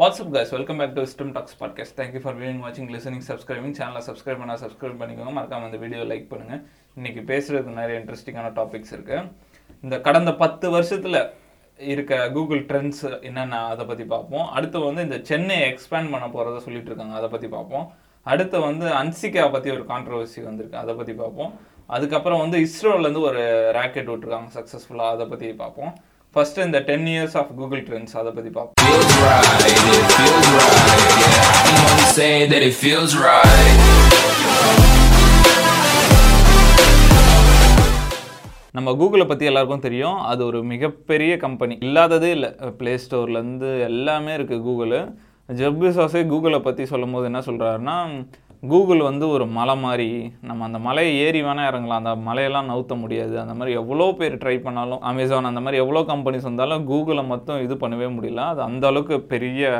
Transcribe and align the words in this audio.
What's up 0.00 0.32
guys 0.32 0.50
welcome 0.54 0.76
back 0.76 0.94
to 0.94 1.02
Wisdom 1.02 1.30
Talks 1.34 1.54
podcast 1.60 1.94
thank you 1.96 2.20
for 2.20 2.34
viewing 2.40 2.58
வாட்சிங் 2.64 2.88
listening 2.94 3.22
subscribing 3.28 3.76
சேனலை 3.78 4.00
subscribe 4.08 4.40
பண்ணால் 4.40 4.58
subscribe 4.64 4.98
பண்ணிக்கோங்க. 5.02 5.30
மறக்காம 5.36 5.66
அந்த 5.68 5.76
வீடியோ 5.76 6.02
லைக் 6.02 6.26
பண்ணுங்க. 6.28 6.56
இன்னைக்கு 6.94 7.20
பேசுறதுக்கு 7.30 7.72
நிறைய 7.78 8.00
இன்ட்ரெஸ்டிங்கான 8.00 8.50
டாபிக்ஸ் 8.58 8.92
இருக்குது 8.96 9.30
இந்த 9.82 10.00
கடந்த 10.00 10.34
பத்து 10.34 10.70
வருஷத்தில் 10.70 11.18
இருக்க 11.78 12.30
கூகுள் 12.30 12.60
ட்ரெண்ட்ஸ் 12.64 13.22
என்னென்ன 13.22 13.60
அதை 13.66 13.86
பற்றி 13.86 14.04
பார்ப்போம். 14.04 14.46
அடுத்து 14.48 14.80
வந்து 14.80 15.02
இந்த 15.02 15.20
சென்னை 15.22 15.56
எக்ஸ்பேண்ட் 15.70 16.12
பண்ண 16.14 16.26
போகிறத 16.26 16.58
சொல்லிட்டு 16.58 16.90
இருக்காங்க. 16.90 17.16
அதை 17.16 17.28
பற்றி 17.28 17.48
பார்ப்போம். 17.48 17.86
அடுத்து 18.22 18.60
வந்து 18.60 18.86
அன்சிகா 19.00 19.46
பற்றி 19.52 19.70
ஒரு 19.70 19.86
கான்ட்ரவர்சி 19.92 20.42
வந்திருக்கு. 20.42 20.78
அதை 20.78 20.94
பற்றி 20.94 21.14
பார்ப்போம். 21.22 21.54
அதுக்கப்புறம் 21.86 22.42
வந்து 22.44 22.58
இஸ்ரோலேருந்து 22.66 23.24
ஒரு 23.30 23.70
ராக்கெட் 23.72 24.08
விட்டுருக்காங்க. 24.08 24.50
சக்ஸஸ்ஃபுல்லாக 24.58 25.16
அதை 25.16 25.26
பற்றி 25.26 25.52
பார்ப்போம். 25.52 25.94
ஃபர்ஸ்ட் 26.36 26.58
இந்த 26.58 26.78
ten 26.86 27.04
years 27.10 27.34
of 27.40 27.50
Google 27.58 27.82
trends 27.82 28.14
அதை 28.20 28.30
பத்தி 28.36 28.50
பார்ப்போம். 28.56 28.88
நம்ம 38.70 38.92
கூகுளை 39.00 39.26
பற்றி 39.28 39.44
எல்லாருக்கும் 39.50 39.84
தெரியும். 39.86 40.18
அது 40.32 40.44
ஒரு 40.46 40.62
மிகப்பெரிய 40.72 41.36
கம்பெனி 41.36 41.76
இல்லாததே 41.88 42.30
இல்லை. 42.38 42.50
ப்ளே 42.80 42.94
ஸ்டோர்லேருந்து 43.04 43.70
எல்லாமே 43.90 44.34
இருக்குது 44.36 44.66
கூகுளு 44.68 45.00
ஜெப் 45.60 45.80
பெசோஸே 45.84 46.24
கூகுளை 46.34 46.60
பற்றி 46.68 46.86
சொல்லும் 46.92 47.16
போது 47.16 47.24
என்ன 47.24 47.42
சொல்கிறாருன்னா 47.48 47.96
கூகுள் 48.72 49.02
வந்து 49.08 49.24
ஒரு 49.28 49.44
மலை 49.58 49.74
மாதிரி 49.84 50.08
நம்ம 50.48 50.64
அந்த 50.68 50.78
மலையை 50.86 51.12
ஏறி 51.24 51.40
வேணால் 51.46 51.68
இறங்கலாம். 51.70 52.00
அந்த 52.02 52.12
மலையெல்லாம் 52.28 52.68
நவுத்த 52.70 52.94
முடியாது. 53.02 53.34
அந்த 53.42 53.54
மாதிரி 53.58 53.76
எவ்வளோ 53.80 54.06
பேர் 54.18 54.38
ட்ரை 54.42 54.56
பண்ணாலும் 54.66 55.02
அமேசான் 55.10 55.50
அந்த 55.50 55.60
மாதிரி 55.64 55.80
எவ்வளோ 55.82 56.02
கம்பெனிஸ் 56.12 56.48
வந்தாலும் 56.48 56.86
கூகுளை 56.90 57.24
மட்டும் 57.32 57.60
இது 57.66 57.74
பண்ணவே 57.82 58.08
முடியல. 58.16 58.44
அது 58.52 58.62
அந்த 58.68 58.86
அளவுக்கு 58.90 59.18
பெரிய 59.32 59.70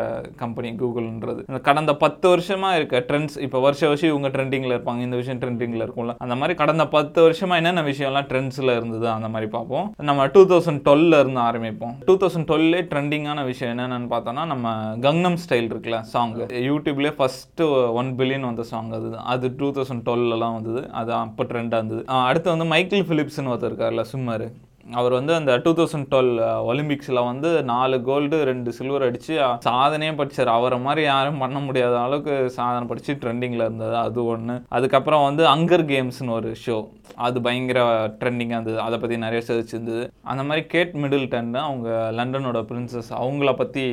கம்பெனி 0.42 0.70
கூகுள்ன்றது 0.82 1.40
இந்த 1.50 1.60
கடந்த 1.70 1.94
பத்து 2.04 2.26
வருஷமாக 2.34 2.78
இருக்க 2.80 3.04
ட்ரெண்ட்ஸ் 3.08 3.38
இப்போ 3.46 3.60
வருஷ 3.66 3.82
வருஷம் 3.88 4.12
இவங்க 4.12 4.30
ட்ரெண்டிங்கில் 4.36 4.76
இருப்பாங்க. 4.76 5.02
இந்த 5.08 5.16
விஷயம் 5.22 5.40
ட்ரெண்டிங்கில் 5.44 5.84
இருக்கும்ல. 5.86 6.14
அந்த 6.26 6.36
மாதிரி 6.42 6.56
கடந்த 6.62 6.86
பத்து 6.96 7.18
வருஷமாக 7.26 7.60
என்னென்ன 7.62 7.84
விஷயம்லாம் 7.90 8.28
ட்ரெண்ட்ஸில் 8.32 8.76
இருந்தது? 8.76 9.08
அந்த 9.16 9.30
மாதிரி 9.34 9.50
பார்ப்போம். 9.56 9.88
நம்ம 10.10 10.26
டூ 10.36 10.44
தௌசண்ட் 10.52 10.82
டுவெல்ல 10.88 11.20
இருந்து 11.22 11.40
ஆரம்பிப்போம். 11.48 11.94
டூ 12.08 12.16
தௌசண்ட் 12.22 12.48
டுவெல்லே 12.52 12.82
ட்ரெண்டிங்கான 12.92 13.44
விஷயம் 13.50 13.72
என்னென்னு 13.74 14.10
பார்த்தோம்னா 14.14 14.46
நம்ம 14.52 14.74
கங்னம் 15.06 15.38
ஸ்டைல் 15.44 15.70
இருக்குல்ல 15.72 16.00
சாங் 16.14 16.34
யூடியூப்லேயே 16.70 17.14
ஃபஸ்ட்டு 17.18 17.66
ஒன் 18.00 18.10
பில்லியன் 18.18 18.48
வந்த 18.50 18.62
சாங் 18.70 18.92
அது 18.98 19.08
அது 19.32 19.46
டூ 19.58 19.68
தௌசண்ட் 19.76 20.04
டுவெல்லாம் 20.08 20.56
வந்தது. 20.58 20.82
அது 21.00 21.12
அப்போ 21.22 21.44
ட்ரெண்டாக 21.50 21.80
இருந்தது. 21.80 22.02
அடுத்து 22.28 22.48
வந்து 22.54 22.66
மைக்கேல் 22.74 23.08
ஃபிலிப்ஸ்னு 23.08 23.52
ஒருத்தர் 23.54 23.70
இருக்கார்ல 23.70 24.04
சும்மாரு 24.14 24.48
அவர் 24.92 25.12
வந்து 25.12 25.34
அந்த 25.34 25.52
டூ 25.64 25.72
தௌசண்ட் 25.78 26.08
டுவெல் 26.12 26.32
ஒலிம்பிக்ஸில் 26.70 27.22
வந்து 27.24 27.50
நாலு 27.72 28.02
கோல்டு 28.02 28.38
ரெண்டு 28.44 28.72
சில்வர் 28.78 29.06
அடித்து 29.08 29.34
சாதனையே 29.68 30.12
படிச்சார். 30.20 30.52
அவரை 30.58 30.78
மாதிரி 30.78 31.04
யாரும் 31.06 31.42
பண்ண 31.44 31.58
முடியாத 31.58 31.96
அளவுக்கு 32.00 32.36
சாதனை 32.50 32.86
படித்து 32.92 33.18
ட்ரெண்டிங்கில் 33.24 33.66
இருந்தது. 33.66 33.96
அது 33.96 34.24
ஒன்று 34.34 34.56
அதுக்கப்புறம் 34.68 35.26
வந்து 35.28 35.44
அங்கர் 35.54 35.86
கேம்ஸ்னு 35.92 36.36
ஒரு 36.38 36.52
ஷோ 36.66 36.78
அது 37.26 37.40
பயங்கர 37.40 37.80
ட்ரெண்டிங்காக 38.20 38.58
இருந்தது. 38.58 38.80
அதை 38.80 38.98
பற்றி 38.98 39.16
நிறைய 39.16 39.40
சர்ச் 39.40 39.74
இருந்தது. 39.74 40.12
அந்த 40.22 40.42
மாதிரி 40.42 40.66
கேட் 40.66 40.94
மிடில் 40.94 41.14
மிடில்டன் 41.16 41.54
அவங்க 41.54 41.88
லண்டனோட 42.18 42.58
பிரின்சஸ் 42.70 43.10
அவங்கள 43.20 43.50
பற்றி 43.56 43.84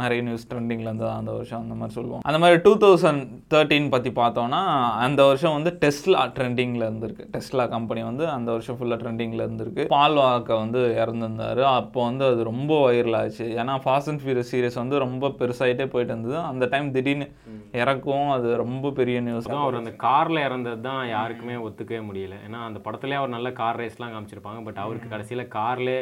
நிறைய 0.00 0.22
நியூஸ் 0.22 0.46
ட்ரெண்டிங்கில் 0.50 0.88
இருந்தது. 0.90 1.10
அந்த 1.10 1.30
வருஷம் 1.32 1.62
அந்த 1.64 1.74
மாதிரி 1.74 1.94
சொல்லுவோம். 1.96 2.22
அந்த 2.28 2.38
மாதிரி 2.42 2.60
டூ 2.62 2.72
தௌசண்ட் 2.84 3.22
தேர்ட்டீன் 3.54 3.90
பற்றி 3.94 4.10
பார்த்தோன்னா 4.20 4.60
அந்த 5.06 5.24
வருஷம் 5.24 5.56
வந்து 5.56 5.72
டெஸ்லா 5.84 6.22
ட்ரெண்டிங்கில் 6.38 6.86
இருந்திருக்கு. 6.88 7.26
டெஸ்லா 7.34 7.68
கம்பெனி 7.68 8.02
வந்து 8.02 8.28
அந்த 8.36 8.50
வருஷம் 8.50 8.78
ஃபுல்லாக 8.78 8.98
ட்ரெண்டிங்கில் 9.02 9.44
இருந்திருக்கு. 9.46 9.84
பால் 9.96 10.15
வாக்க 10.20 10.56
வந்து 10.62 10.80
இறந்துருந்தாரு. 11.04 11.62
அப்போ 11.62 12.04
வந்து 12.04 12.24
அது 12.24 12.42
ரொம்ப 12.50 12.72
வைரல் 12.90 13.16
ஆச்சு. 13.16 13.46
ஏன்னா 13.62 13.74
ஃபாஸ்ட் 13.84 14.10
அண்ட் 14.12 14.22
ஃபியூரியஸ் 14.24 14.52
சீரிஸ் 14.52 14.80
வந்து 14.82 14.98
ரொம்ப 14.98 15.28
பெருசாயிட்டே 15.28 15.86
போயிட்டு 15.94 16.12
இருந்தது. 16.14 16.38
அந்த 16.38 16.66
டைம் 16.66 16.92
திடீர்னு 16.92 17.28
இறக்கவும் 17.72 18.30
அது 18.30 18.56
ரொம்ப 18.56 18.90
பெரிய 18.90 19.20
நியூஸ் 19.20 19.48
அவர் 19.48 19.80
அந்த 19.82 19.94
கார்ல 20.06 20.44
இறந்தது 20.44 20.80
தான் 20.80 21.02
யாருக்குமே 21.08 21.56
ஒத்துக்கவே 21.68 22.00
முடியல. 22.10 22.36
ஏன்னா 22.46 22.62
அந்த 22.68 22.80
படத்துலயே 22.86 23.18
அவர் 23.20 23.34
நல்ல 23.36 23.52
கார் 23.52 23.80
ரேஸ்லாம் 23.80 24.14
காமிச்சிருப்பாங்க. 24.16 24.62
பட் 24.64 24.80
அவருக்கு 24.86 25.10
கடைசியில 25.16 25.44
கார்லே 25.58 25.98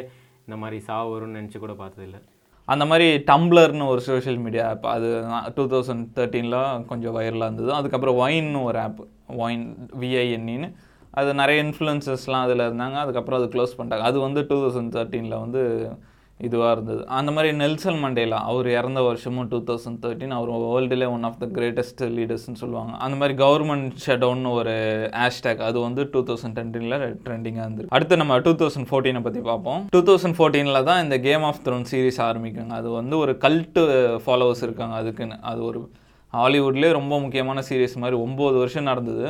இந்த 0.47 0.57
மாதிரி 0.63 0.79
சாவு 0.87 1.11
வரும்னு 1.13 1.37
நினைச்சு 1.39 1.59
கூட 1.59 1.73
பார்த்ததில்ல. 1.73 2.17
அந்த 2.67 2.83
மாதிரி 2.85 3.07
டம்ளர்னு 3.31 3.87
ஒரு 3.87 4.01
சோஷியல் 4.01 4.37
மீடியா 4.37 4.63
ஆப் 4.69 4.85
அது 4.87 5.09
டூ 5.55 5.63
தௌசண்ட் 5.73 6.05
தேர்ட்டீனில் 6.15 6.85
கொஞ்சம் 6.85 7.15
வைரலாக 7.15 7.49
இருந்தது. 7.49 7.73
அதுக்கப்புறம் 7.73 8.17
ஒயின்னு 8.17 8.61
ஒரு 8.63 8.79
ஆப் 8.79 9.01
ஒயின் 9.37 9.65
விஐஎன்னின்னு 9.99 10.69
அது 11.21 11.29
நிறைய 11.41 11.63
இன்ஃப்ளூயன்சஸ்லாம் 11.67 12.45
அதில் 12.47 12.65
இருந்தாங்க. 12.67 12.97
அதுக்கப்புறம் 13.03 13.39
அது 13.41 13.53
க்ளோஸ் 13.53 13.77
பண்ணிட்டாங்க. 13.77 14.09
அது 14.11 14.19
வந்து 14.27 14.43
டூ 14.49 14.57
தௌசண்ட் 14.65 14.93
தேர்ட்டீனில் 14.97 15.41
வந்து 15.45 15.63
இதுவாக 16.39 16.71
இருந்தது. 16.75 17.01
அந்த 17.17 17.29
மாதிரி 17.35 17.49
நெல்சன் 17.59 17.99
மண்டேலா 18.01 18.39
அவர் 18.51 18.67
இறந்த 18.77 19.01
வருஷமும் 19.07 19.47
டூ 19.51 19.59
தௌசண்ட் 19.67 19.99
தேர்ட்டின் 20.05 20.33
அவர் 20.37 20.49
வேர்ல்டுலே 20.63 21.07
ஒன் 21.15 21.25
ஆஃப் 21.27 21.37
த 21.43 21.47
கிரேட்டஸ்ட் 21.57 22.01
லீடர்ஸ்னு 22.15 22.59
சொல்லுவாங்க. 22.63 22.91
அந்த 23.05 23.15
மாதிரி 23.19 23.35
கவர்மெண்ட் 23.43 23.93
ஷட்டவுன்னு 24.05 24.51
ஒரு 24.59 24.73
ஹேஷ்டேக் 25.21 25.61
அது 25.67 25.77
வந்து 25.85 26.03
டூ 26.15 26.21
தௌசண்ட் 26.29 26.55
டுவெண்ட்டினில் 26.57 26.97
ட்ரெண்டிங்காக 27.27 27.67
இருந்தது 27.67 27.87
அடுத்து 27.97 28.19
நம்ம 28.21 28.39
டூ 28.47 28.53
தௌசண்ட் 28.61 28.89
ஃபோர்டீனை 28.91 29.21
பற்றி 29.27 29.43
பார்ப்போம். 29.49 29.81
டூ 29.95 30.01
தௌசண்ட் 30.09 30.37
ஃபோர்டீனில் 30.39 30.83
தான் 30.89 31.01
இந்த 31.05 31.19
கேம் 31.27 31.45
ஆஃப் 31.51 31.63
த்ரோன் 31.67 31.87
சீரிஸ் 31.91 32.21
ஆரம்பிக்குங்க. 32.29 32.75
அது 32.81 32.91
வந்து 32.99 33.17
ஒரு 33.23 33.35
கல்ட்டு 33.45 33.85
ஃபாலோவர்ஸ் 34.25 34.65
இருக்காங்க 34.67 34.95
அதுக்குன்னு. 35.01 35.37
அது 35.51 35.63
ஒரு 35.69 35.81
ஹாலிவுட்லேயே 36.33 36.93
ரொம்ப 36.99 37.15
முக்கியமான 37.25 37.63
சீரிஸ் 37.69 38.01
மாதிரி 38.03 38.19
ஒம்பது 38.27 38.57
வருஷம் 38.63 38.89
நடந்தது. 38.91 39.27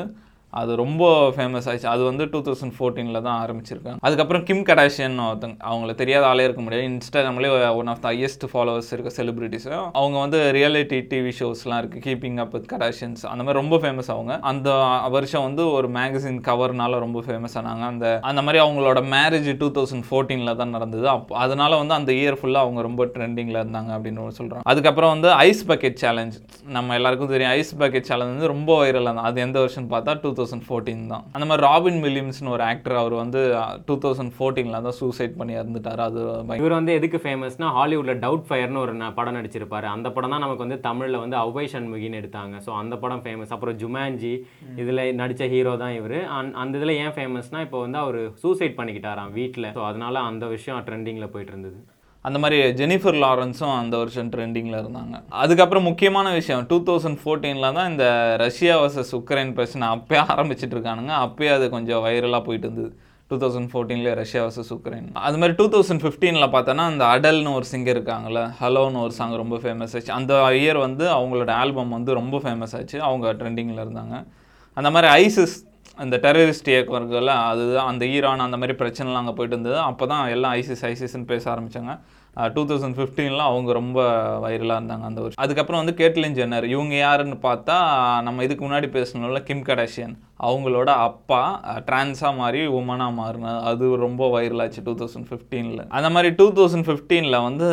அது 0.62 0.72
ரொம்ப 0.84 1.04
ஃபேமஸ் 1.36 1.68
ஆயிடுச்சு. 1.70 1.90
அது 1.94 2.04
வந்து 2.10 2.24
டூ 2.34 2.40
தௌசண்ட் 2.48 2.76
ஃபோர்டீனில் 2.78 3.22
தான் 3.28 3.38
ஆரம்பிச்சிருக்காங்க. 3.44 4.00
அதுக்கப்புறம் 4.08 4.44
கிம் 4.50 4.64
கடாஷியன் 4.70 5.18
ஒருத்தங்க 5.28 5.58
அவங்கள 5.70 5.94
தெரியாத 6.02 6.26
ஆளே 6.32 6.44
இருக்க 6.48 6.62
முடியாது. 6.66 6.86
இன்ஸ்டாகிராம்லேயே 6.92 7.52
one 7.80 7.90
of 7.94 8.02
the 8.06 8.08
highest 8.14 8.46
followers 8.52 8.92
இருக்க 8.96 9.12
செலிபிரிட்டிஸும் 9.18 9.86
அவங்க 10.02 10.18
வந்து 10.26 10.40
ரியாலிட்டி 10.58 11.00
டிவி 11.12 11.34
ஷோஸ்லாம் 11.40 11.80
இருக்குது 11.82 12.04
கீப்பிங் 12.08 12.40
அப் 12.44 12.54
வித் 12.58 12.70
கடாஷியன்ஸ் 12.74 13.24
அந்த 13.32 13.42
மாதிரி 13.46 13.58
ரொம்ப 13.62 13.80
ஃபேமஸ் 13.84 14.12
அவங்க. 14.16 14.34
அந்த 14.52 14.70
வருஷம் 15.16 15.46
வந்து 15.48 15.66
ஒரு 15.78 15.90
மேகசின் 15.98 16.40
கவர்னால 16.50 17.00
ரொம்ப 17.06 17.24
ஃபேமஸ் 17.28 17.58
ஆனாங்க. 17.62 17.86
அந்த 17.94 18.06
அந்த 18.32 18.44
மாதிரி 18.46 18.62
அவங்களோட 18.66 19.04
மேரேஜ் 19.16 19.50
டூ 19.64 19.70
தௌசண்ட் 19.80 20.08
ஃபோர்டீனில் 20.10 20.58
தான் 20.62 20.74
நடந்தது. 20.78 21.06
அப்போ 21.16 21.40
அதனால 21.46 21.72
வந்து 21.84 21.98
அந்த 22.00 22.14
இயர் 22.22 22.40
ஃபுல்லாக 22.42 22.66
அவங்க 22.68 22.82
ரொம்ப 22.90 23.10
ட்ரெண்டிங்கில் 23.18 23.62
இருந்தாங்க 23.64 23.92
அப்படின்னு 23.98 24.30
சொல்கிறாங்க 24.40 24.68
அதுக்கப்புறம் 24.74 25.14
வந்து 25.16 25.32
ஐஸ் 25.50 25.66
பக்கெட் 25.74 26.00
சேலஞ்ச் 26.06 26.38
நம்ம 26.78 26.96
எல்லாருக்கும் 27.02 27.34
தெரியும் 27.36 27.54
ஐஸ் 27.60 27.76
பக்கெட் 27.84 28.10
சேலஞ்ச் 28.12 28.34
வந்து 28.36 28.54
ரொம்ப 28.56 28.72
வைரலாக 28.82 29.06
இருந்தது 29.10 29.30
அது 29.32 29.46
எந்த 29.48 29.58
வருஷம் 29.66 29.92
பார்த்தா 29.92 30.14
டூ 30.24 30.30
தௌசண்ட் 30.30 30.44
ஃபோர்டீன் 30.68 31.04
தான். 31.14 31.24
அந்த 31.36 31.46
மாதிரி 31.50 31.64
ராபின் 31.68 32.00
வில்லியம்ஸ்னு 32.06 32.54
ஒரு 32.56 32.64
ஆக்டர் 32.70 32.96
அவர் 33.02 33.16
வந்து 33.22 33.42
டூ 33.88 33.96
தௌசண்ட் 34.04 34.34
ஃபோர்டீனில் 34.38 34.86
தான் 34.88 34.98
சூசைட் 35.00 35.36
பண்ணி 35.40 35.54
இறந்துட்டார். 35.60 36.02
அது 36.08 36.22
இவர் 36.62 36.78
வந்து 36.80 36.96
எதுக்கு 37.00 37.20
ஃபேமஸ்னா 37.26 37.70
ஹாலிவுட்ல 37.78 38.16
டவுட் 38.26 38.46
ஃபயர்னு 38.50 38.82
ஒரு 38.84 38.94
படம் 39.20 39.38
நடிச்சிருப்பாரு. 39.40 39.90
அந்த 39.96 40.08
படம் 40.18 40.36
தான் 40.36 40.46
நமக்கு 40.46 40.66
வந்து 40.66 40.80
தமிழ்ல 40.88 41.24
வந்து 41.24 41.38
அவ்வை 41.44 41.66
சண்முகின்னு 41.74 42.22
எடுத்தாங்க. 42.22 42.56
ஸோ 42.68 42.74
அந்த 42.82 42.96
படம் 43.04 43.24
ஃபேமஸ் 43.26 43.54
அப்புறம் 43.58 43.80
ஜுமான்ஜி 43.84 44.34
இதுல 44.84 45.08
நடிச்ச 45.24 45.50
ஹீரோ 45.56 45.76
தான் 45.84 45.98
இவர். 46.00 46.18
அந்த 46.64 46.74
இதுல 46.80 46.96
ஏன் 47.04 47.16
ஃபேமஸ்னா 47.18 47.62
இப்போ 47.68 47.80
வந்து 47.86 48.00
அவர் 48.06 48.22
சூசைட் 48.46 48.80
பண்ணிக்கிட்டாராம் 48.80 49.36
வீட்டில் 49.40 49.74
ஸோ 49.78 49.84
அதனால 49.90 50.24
அந்த 50.32 50.46
விஷயம் 50.56 50.88
ட்ரெண்டிங்ல 50.90 51.28
போயிட்டு 51.36 51.54
இருந்தது. 51.56 51.80
அந்த 52.28 52.38
மாதிரி 52.44 52.58
ஜெனிஃபர் 52.82 53.18
லாரன்ஸும் 53.24 53.76
அந்த 53.80 53.96
வருஷம் 54.02 54.30
ட்ரெண்டிங்கில் 54.34 54.78
இருந்தாங்க. 54.82 55.16
அதுக்கப்புறம் 55.44 55.88
முக்கியமான 55.90 56.28
விஷயம் 56.40 56.64
டூ 56.70 56.78
தௌசண்ட் 56.90 57.20
ஃபோர்டீனில் 57.22 57.76
தான் 57.78 57.90
இந்த 57.94 58.06
ரஷ்யா 58.44 58.76
வர்சஸ் 58.84 59.12
உக்ரைன் 59.20 59.52
பிரச்சனை 59.58 59.88
அப்பயே 59.96 60.22
ஆரம்பிச்சிட்டு 60.36 60.78
இருக்கானுங்க. 60.78 61.14
அப்பயே 61.26 61.52
அது 61.58 61.68
கொஞ்சம் 61.76 62.04
வைரலாக 62.06 62.42
போயிட்டு 62.48 62.68
இருந்தது. 62.68 62.92
டூ 63.30 63.38
தௌசண்ட் 63.44 63.70
ஃபோர்டீன்லேயே 63.74 64.16
ரஷ்யா 64.22 64.42
வர்சஸ் 64.46 64.72
உக்ரைன். 64.78 65.06
அது 65.28 65.38
மாதிரி 65.42 65.56
டூ 65.60 65.66
தௌசண்ட் 65.76 66.04
ஃபிஃப்டீனில் 66.06 66.48
பார்த்தோன்னா 66.56 66.84
அந்த 66.92 67.06
அடல்னு 67.14 67.54
ஒரு 67.60 67.68
சிங்கர் 67.74 67.98
இருக்காங்கல்ல 67.98 68.42
ஹலோன்னு 68.62 69.04
ஒரு 69.06 69.14
சாங் 69.20 69.38
ரொம்ப 69.44 69.60
ஃபேமஸ் 69.64 69.96
ஆச்சு. 70.00 70.12
அந்த 70.18 70.34
இயர் 70.64 70.80
வந்து 70.88 71.06
அவங்களோட 71.18 71.54
ஆல்பம் 71.62 71.96
வந்து 71.98 72.20
ரொம்ப 72.22 72.38
ஃபேமஸ் 72.44 72.76
ஆச்சு. 72.80 72.98
அவங்க 73.10 73.34
ட்ரெண்டிங்கில் 73.42 73.84
இருந்தாங்க. 73.86 74.18
அந்த 74.78 74.90
மாதிரி 74.96 75.10
ஐசிஸ் 75.24 75.56
அந்த 76.04 76.16
டெரரிஸ்ட் 76.24 76.70
இயக்கம் 76.72 76.98
இருக்குல்ல 77.00 77.34
அதுதான் 77.50 77.90
அந்த 77.92 78.04
ஈரான் 78.16 78.46
அந்த 78.46 78.58
மாதிரி 78.62 78.74
பிரச்சனைலாம் 78.80 79.22
அங்கே 79.24 79.34
போயிட்டு 79.38 79.56
இருந்தது. 79.56 79.78
அப்போ 79.90 80.06
தான் 80.12 80.24
எல்லாம் 80.36 80.54
ஐசிஸ் 80.62 80.84
ஐசிஸ்ன்னு 80.90 81.28
பேச 81.34 81.44
ஆரம்பித்தாங்க 81.54 81.94
டூ 82.56 82.62
தௌசண்ட் 82.70 82.98
ஃபிஃப்டீனில் 82.98 83.44
அவங்க 83.50 83.70
ரொம்ப 83.80 84.00
வைரலாக 84.46 84.80
இருந்தாங்க 84.80 85.06
அந்த 85.10 85.20
வருஷம். 85.22 85.42
அதுக்கப்புறம் 85.44 85.82
வந்து 85.82 85.96
கேட்லின் 86.02 86.38
ஜென்னர் 86.40 86.68
இவங்க 86.74 86.96
யாருன்னு 86.96 87.38
பார்த்தா 87.48 87.78
நம்ம 88.28 88.44
இதுக்கு 88.48 88.64
முன்னாடி 88.68 88.90
பேசணும்ல 88.98 89.42
கிம் 89.50 89.66
கடாஷியன். 89.70 90.16
அவங்களோட 90.48 90.90
அப்பா 91.10 91.42
ட்ரான்ஸாக 91.90 92.34
மாறி 92.40 92.62
உமனாக 92.80 93.18
மாறினது 93.20 93.60
அது 93.72 93.86
ரொம்ப 94.06 94.28
வைரலாச்சு 94.36 94.84
டூ 94.88 94.96
தௌசண்ட் 95.02 95.30
ஃபிஃப்டீனில் 95.32 95.84
அந்த 95.98 96.10
மாதிரி 96.16 96.32
டூ 96.42 96.48
தௌசண்ட் 96.60 96.88
ஃபிஃப்டீனில் 96.90 97.44
வந்து 97.48 97.68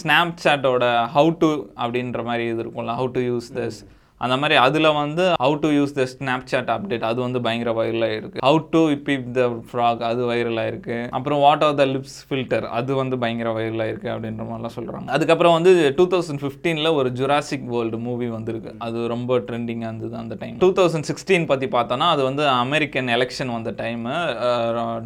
ஸ்னாப் 0.00 0.38
சாட்டோட 0.44 0.84
ஹவு 1.16 1.32
டு 1.42 1.50
அப்படின்ற 1.82 2.22
மாதிரி 2.30 2.44
இது 2.52 2.62
இருக்கும்ல 2.64 2.94
ஹவு 3.00 3.10
டு 3.16 3.22
யூஸ் 3.30 3.48
திஸ் 3.58 3.80
அந்த 4.20 4.34
மாதிரி 4.40 4.56
அதில் 4.64 4.88
வந்து 4.98 5.24
how 5.42 5.54
to 5.62 5.68
use 5.76 5.94
the 5.96 6.04
Snapchat 6.50 6.70
update 6.74 7.06
அது 7.08 7.18
வந்து 7.24 7.40
பயங்கர 7.46 7.70
வைரலாக 7.78 8.18
இருக்குது 8.18 8.42
how 8.46 8.60
to 8.74 8.82
pip 9.08 9.26
the 9.38 9.42
frog 9.70 10.02
அது 10.10 10.20
வைரலாக 10.30 10.70
இருக்குது 10.72 11.08
அப்புறம் 11.16 11.40
what 11.44 11.64
are 11.66 11.74
the 11.80 11.86
lips 11.94 12.18
filter 12.28 12.66
அது 12.78 12.92
வந்து 13.00 13.16
பயங்கர 13.24 13.50
வைரலாக 13.58 13.92
இருக்குது 13.92 14.12
அப்படின்ற 14.14 14.44
மாதிரிலாம் 14.50 14.76
சொல்கிறாங்க 14.76 15.10
அதுக்கப்புறம் 15.16 15.56
வந்து 15.56 15.72
டூ 15.98 16.06
தௌசண்ட் 16.14 16.42
ஃபிஃப்டீனில் 16.44 16.90
ஒரு 17.00 17.10
ஜுராசிக் 17.20 17.66
வேர்ல்டு 17.74 18.00
மூவி 18.06 18.28
வந்திருக்கு. 18.36 18.72
அது 18.86 19.00
ரொம்ப 19.14 19.38
ட்ரெண்டிங்காக 19.48 19.90
இருந்தது 19.92 20.16
அந்த 20.22 20.36
டைம் 20.44 20.62
டூ 20.64 20.70
தௌசண்ட் 20.80 21.08
சிக்ஸ்டீன் 21.10 21.50
பற்றி 21.52 21.68
பார்த்தோன்னா 21.76 22.08
அது 22.14 22.24
வந்து 22.30 22.46
அமெரிக்கன் 22.64 23.10
எலெக்ஷன் 23.18 23.52
வந்த 23.56 23.72
time 23.82 24.14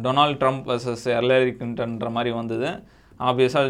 Donald 0.05 0.39
Trump 0.43 0.65
versus 0.71 1.05
Hillary 1.17 1.51
கிளின்டன்ற 1.57 2.09
மாதிரி 2.17 2.33
வந்தது. 2.39 2.69
ஆப்வியஸாக 3.19 3.69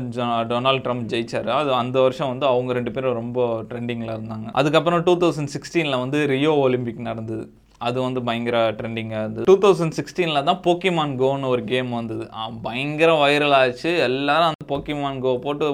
டொனால்ட் 0.51 0.83
ட்ரம்ப் 0.85 1.07
ஜெயிச்சார். 1.13 1.47
அது 1.59 1.73
அந்த 1.73 2.01
வருஷம் 2.01 2.27
வந்து 2.27 2.45
அவங்க 2.45 2.73
ரெண்டு 2.73 2.91
பேரும் 2.91 3.13
ரொம்ப 3.13 3.63
ட்ரெண்டிங்கில் 3.69 4.13
இருந்தாங்க. 4.17 4.47
அதுக்கப்புறம் 4.51 5.03
டூ 5.03 5.17
தௌசண்ட் 5.17 5.53
சிக்ஸ்டீனில் 5.55 5.99
வந்து 5.99 6.27
ரியோ 6.27 6.53
ஒலிம்பிக் 6.65 7.07
நடந்தது. 7.09 7.45
அது 7.87 7.97
வந்து 8.05 8.19
பயங்கர 8.27 8.57
ட்ரெண்டிங்காக 8.79 9.21
இருந்தது. 9.23 9.45
டூ 9.49 9.55
தௌசண்ட் 9.63 9.95
சிக்ஸ்டீனில் 9.97 10.47
தான் 10.49 10.59
போக்கிமான் 10.65 11.13
கோன்னு 11.21 11.51
ஒரு 11.53 11.61
கேம் 11.71 11.91
வந்தது. 11.97 12.25
பயங்கர 12.65 13.11
வைரல் 13.23 13.55
ஆச்சு. 13.59 13.91
எல்லாரும் 14.07 14.49
அந்த 14.51 14.65
போக்கிமான் 14.71 15.21
கோ 15.25 15.31
போட்டு 15.45 15.65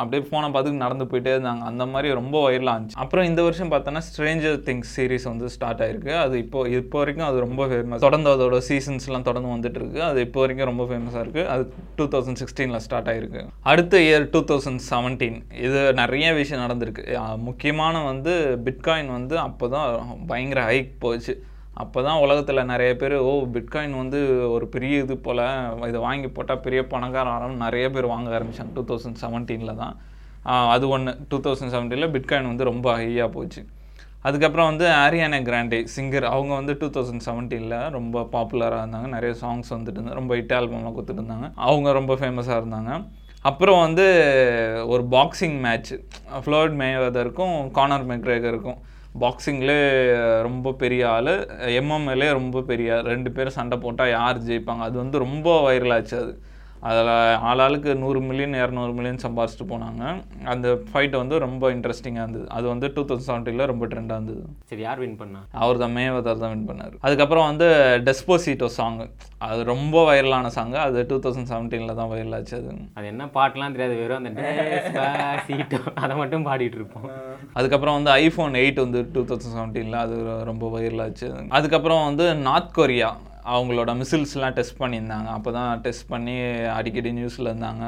அப்படியே 0.00 0.22
ஃபோனை 0.28 0.48
பார்த்து 0.54 0.72
நடந்து 0.84 1.06
போயிட்டே 1.10 1.32
இருந்தாங்க. 1.34 1.64
அந்த 1.70 1.84
மாதிரி 1.92 2.08
ரொம்ப 2.20 2.36
வைரல் 2.46 2.70
ஆச்சு. 2.74 2.96
அப்புறம் 3.04 3.28
இந்த 3.30 3.40
வருஷம் 3.48 3.72
பார்த்தோன்னா 3.74 4.02
ஸ்ட்ரேஞ்சர் 4.08 4.56
திங்ஸ் 4.68 4.92
சீரிஸ் 4.96 5.28
வந்து 5.32 5.50
ஸ்டார்ட் 5.56 5.82
ஆயிருக்கு. 5.86 6.14
அது 6.24 6.36
இப்போ 6.44 6.62
இப்போ 6.78 6.98
வரைக்கும் 7.02 7.28
அது 7.30 7.44
ரொம்ப 7.46 7.66
ஃபேமஸ் 7.72 8.04
தொடர்ந்து 8.06 8.32
அதோட 8.34 8.60
சீசன்ஸ்லாம் 8.70 9.28
தொடர்ந்து 9.28 9.52
வந்துட்டு 9.54 9.80
இருக்கு 9.82 10.02
அது 10.10 10.24
இப்போ 10.28 10.40
வரைக்கும் 10.44 10.70
ரொம்ப 10.72 10.86
ஃபேமஸாக 10.90 11.24
இருக்கு. 11.26 11.44
அது 11.54 11.62
டூ 12.00 12.06
தௌசண்ட் 12.14 12.40
சிக்ஸ்டீனில் 12.42 12.82
ஸ்டார்ட் 12.86 13.10
ஆயிருக்கு. 13.14 13.44
அடுத்த 13.72 14.02
இயர் 14.08 14.26
டூ 14.34 14.42
தௌசண்ட் 14.52 14.82
செவன்டீன் 14.90 15.38
இது 15.66 15.80
நிறைய 16.02 16.26
விஷயம் 16.40 16.64
நடந்திருக்கு. 16.64 17.04
முக்கியமான 17.48 18.02
வந்து 18.10 18.34
பிட்காயின் 18.66 19.14
வந்து 19.18 19.36
அப்போ 19.46 19.68
தான் 19.76 19.88
பயங்கர 20.32 20.60
ஹைக் 20.70 20.92
போச்சு. 21.04 21.34
அப்போ 21.82 21.98
தான் 22.06 22.20
உலகத்தில் 22.24 22.68
நிறைய 22.70 22.92
பேர் 23.00 23.14
ஓ 23.26 23.32
பிட்காயின் 23.56 23.98
வந்து 24.02 24.18
ஒரு 24.54 24.66
பெரிய 24.74 24.94
இது 25.04 25.14
போல் 25.26 25.42
இதை 25.90 26.00
வாங்கி 26.06 26.28
போட்டால் 26.36 26.62
பெரிய 26.64 26.80
பணக்காரன் 26.92 27.34
ஆரம்பம் 27.34 27.64
நிறைய 27.66 27.86
பேர் 27.94 28.12
வாங்க 28.12 28.30
ஆரம்பிச்சாங்க 28.38 28.74
டூ 28.78 28.84
தௌசண்ட் 28.90 29.20
செவன்டீனில் 29.24 29.78
தான். 29.82 29.94
அது 30.74 30.84
ஒன்று 30.94 31.12
டூ 31.30 31.38
தௌசண்ட் 31.46 31.72
செவன்டீனில் 31.74 32.12
பிட்காயின் 32.16 32.50
வந்து 32.50 32.70
ரொம்ப 32.70 32.88
ஹையாக 33.00 33.28
போச்சு. 33.36 33.62
அதுக்கப்புறம் 34.28 34.68
வந்து 34.70 34.86
ஆரியானா 35.04 35.38
கிராண்டே 35.48 35.78
சிங்கர் 35.94 36.26
அவங்க 36.32 36.52
வந்து 36.60 36.72
டூ 36.80 36.88
தௌசண்ட் 36.96 37.24
செவன்டீனில் 37.28 37.78
ரொம்ப 37.96 38.24
பாப்புலராக 38.34 38.82
இருந்தாங்க. 38.82 39.08
நிறைய 39.16 39.34
சாங்ஸ் 39.42 39.72
வந்துட்டு 39.76 39.98
இருந்தாங்க 39.98 40.20
ரொம்ப 40.20 40.34
ஹிட் 40.40 40.54
ஆல்பம்லாம் 40.58 40.96
கொடுத்துட்டு 40.96 41.22
இருந்தாங்க. 41.22 41.48
அவங்க 41.68 41.92
ரொம்ப 42.00 42.14
ஃபேமஸாக 42.20 42.60
இருந்தாங்க. 42.62 42.92
அப்புறம் 43.50 43.80
வந்து 43.86 44.06
ஒரு 44.92 45.02
பாக்ஸிங் 45.16 45.58
மேட்ச் 45.66 45.92
ஃப்ளோர்ட் 46.44 46.74
மேவதற்கும் 46.80 47.54
கார்னர் 47.78 48.08
மெக்ரேகருக்கும் 48.10 48.78
பாக்ஸிங்லே 49.18 49.80
ரொம்ப 50.42 50.72
பெரிய 50.72 51.10
ஆள். 51.10 51.46
எம்எம்எல்ஏ 51.80 52.30
ரொம்ப 52.30 52.60
பெரிய 52.62 52.96
ஆள். 52.96 53.02
ரெண்டு 53.02 53.30
பேரும் 53.30 53.52
சண்டை 53.52 53.78
போட்டால் 53.78 54.08
யார் 54.08 54.38
ஜெயிப்பாங்க? 54.38 54.78
அது 54.78 54.96
வந்து 54.98 55.18
ரொம்ப 55.18 55.70
வைரல் 55.70 55.92
ஆச்சு 55.92 56.18
அது. 56.18 56.42
அதில் 56.88 57.10
ஆளாளுக்கு 57.50 57.90
நூறு 58.02 58.20
மில்லியன் 58.28 58.54
இரநூறு 58.60 58.92
மில்லியன் 58.96 59.20
சம்பாரிச்சிட்டு 59.24 59.66
போனாங்க. 59.72 60.02
அந்த 60.52 60.66
ஃபைட் 60.90 61.16
வந்து 61.20 61.38
ரொம்ப 61.44 61.70
இன்ட்ரெஸ்டிங்காக 61.74 62.24
இருந்தது. 62.24 62.46
அது 62.56 62.66
வந்து 62.72 62.86
டூ 62.94 63.02
தௌசண்ட் 63.08 63.28
செவன்டீனில் 63.30 63.70
ரொம்ப 63.72 63.86
ட்ரெண்டாக 63.92 64.18
இருந்தது. 64.18 64.42
சரி 64.70 64.84
யார் 64.86 65.02
வின் 65.04 65.18
பண்ணா? 65.22 65.40
அவர் 65.64 65.82
தான் 65.82 65.94
மேவதர் 65.98 66.42
தான் 66.44 66.52
வின் 66.54 66.66
பண்ணார். 66.70 66.94
அதுக்கப்புறம் 67.06 67.48
வந்து 67.50 67.68
டெஸ்போசிட்டோ 68.08 68.70
சாங் 68.78 68.98
அது 69.48 69.60
ரொம்ப 69.72 70.04
வைரலான 70.10 70.52
சாங் 70.56 70.74
அது 70.86 71.06
டூ 71.12 71.18
தௌசண்ட் 71.26 71.50
செவன்டீனில் 71.52 71.98
தான் 72.00 72.10
வைரல் 72.14 72.36
ஆச்சு 72.38 72.56
அது. 72.60 72.72
அது 72.98 73.06
என்ன 73.12 73.30
பாட்டுலாம் 73.38 73.74
தெரியாது. 73.76 73.96
வெறும் 74.02 74.28
அந்த 74.30 74.42
சீட்டோ 75.48 75.80
அதை 76.04 76.16
மட்டும் 76.22 76.46
பாடிட்டு 76.50 76.78
இருப்போம். 76.80 77.08
அதுக்கப்புறம் 77.58 77.98
வந்து 77.98 78.12
ஐஃபோன் 78.24 78.60
எயிட் 78.62 78.84
வந்து 78.86 79.02
டூ 79.16 79.22
தௌசண்ட் 79.30 79.56
செவன்டீனில் 79.58 80.04
அது 80.04 80.16
ரொம்ப 80.52 80.70
வைரல் 80.76 81.02
ஆச்சு. 81.06 81.28
அதுக்கப்புறம் 81.58 82.06
வந்து 82.10 82.26
நார்த் 82.48 82.76
கொரியா 82.78 83.10
அவங்களோட 83.54 83.90
மிசில்ஸ்லாம் 84.02 84.56
டெஸ்ட் 84.58 84.80
பண்ணியிருந்தாங்க. 84.82 85.28
அப்போ 85.38 85.50
தான் 85.58 85.80
டெஸ்ட் 85.86 86.08
பண்ணி 86.12 86.36
அடிக்கடி 86.78 87.12
நியூஸில் 87.18 87.50
இருந்தாங்க. 87.50 87.84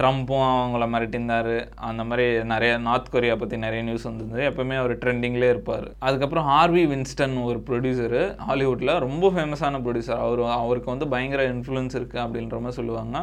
ட்ரம்ப்பும் 0.00 0.46
அவங்கள 0.46 0.86
மிரட்டியிருந்தார். 0.94 1.54
அந்த 1.88 2.02
மாதிரி 2.08 2.24
நிறைய 2.52 2.72
நார்த் 2.86 3.12
கொரியா 3.12 3.34
பற்றி 3.42 3.56
நிறைய 3.56 3.82
நியூஸ் 3.88 4.06
வந்திருந்தது. 4.08 4.42
எப்போவுமே 4.50 4.76
அவர் 4.80 4.92
ட்ரெண்டிங்லேயே 5.02 5.52
இருப்பார். 5.54 5.86
அதுக்கப்புறம் 6.06 6.48
ஹார்வி 6.52 6.84
வின்ஸ்டன் 6.92 7.36
ஒரு 7.44 7.58
ப்ரொடியூசரு 7.68 8.22
ஹாலிவுட்டில் 8.48 8.92
ரொம்ப 9.06 9.30
ஃபேமஸான 9.36 9.80
ப்ரொடியூசர் 9.86 10.22
அவர் 10.26 10.42
அவருக்கு 10.62 10.92
வந்து 10.94 11.08
பயங்கர 11.14 11.44
இன்ஃப்ளூயன்ஸ் 11.52 11.96
இருக்குது 12.00 12.24
அப்படின்ற 12.24 12.58
மாதிரி 12.64 12.78
சொல்லுவாங்க. 12.80 13.16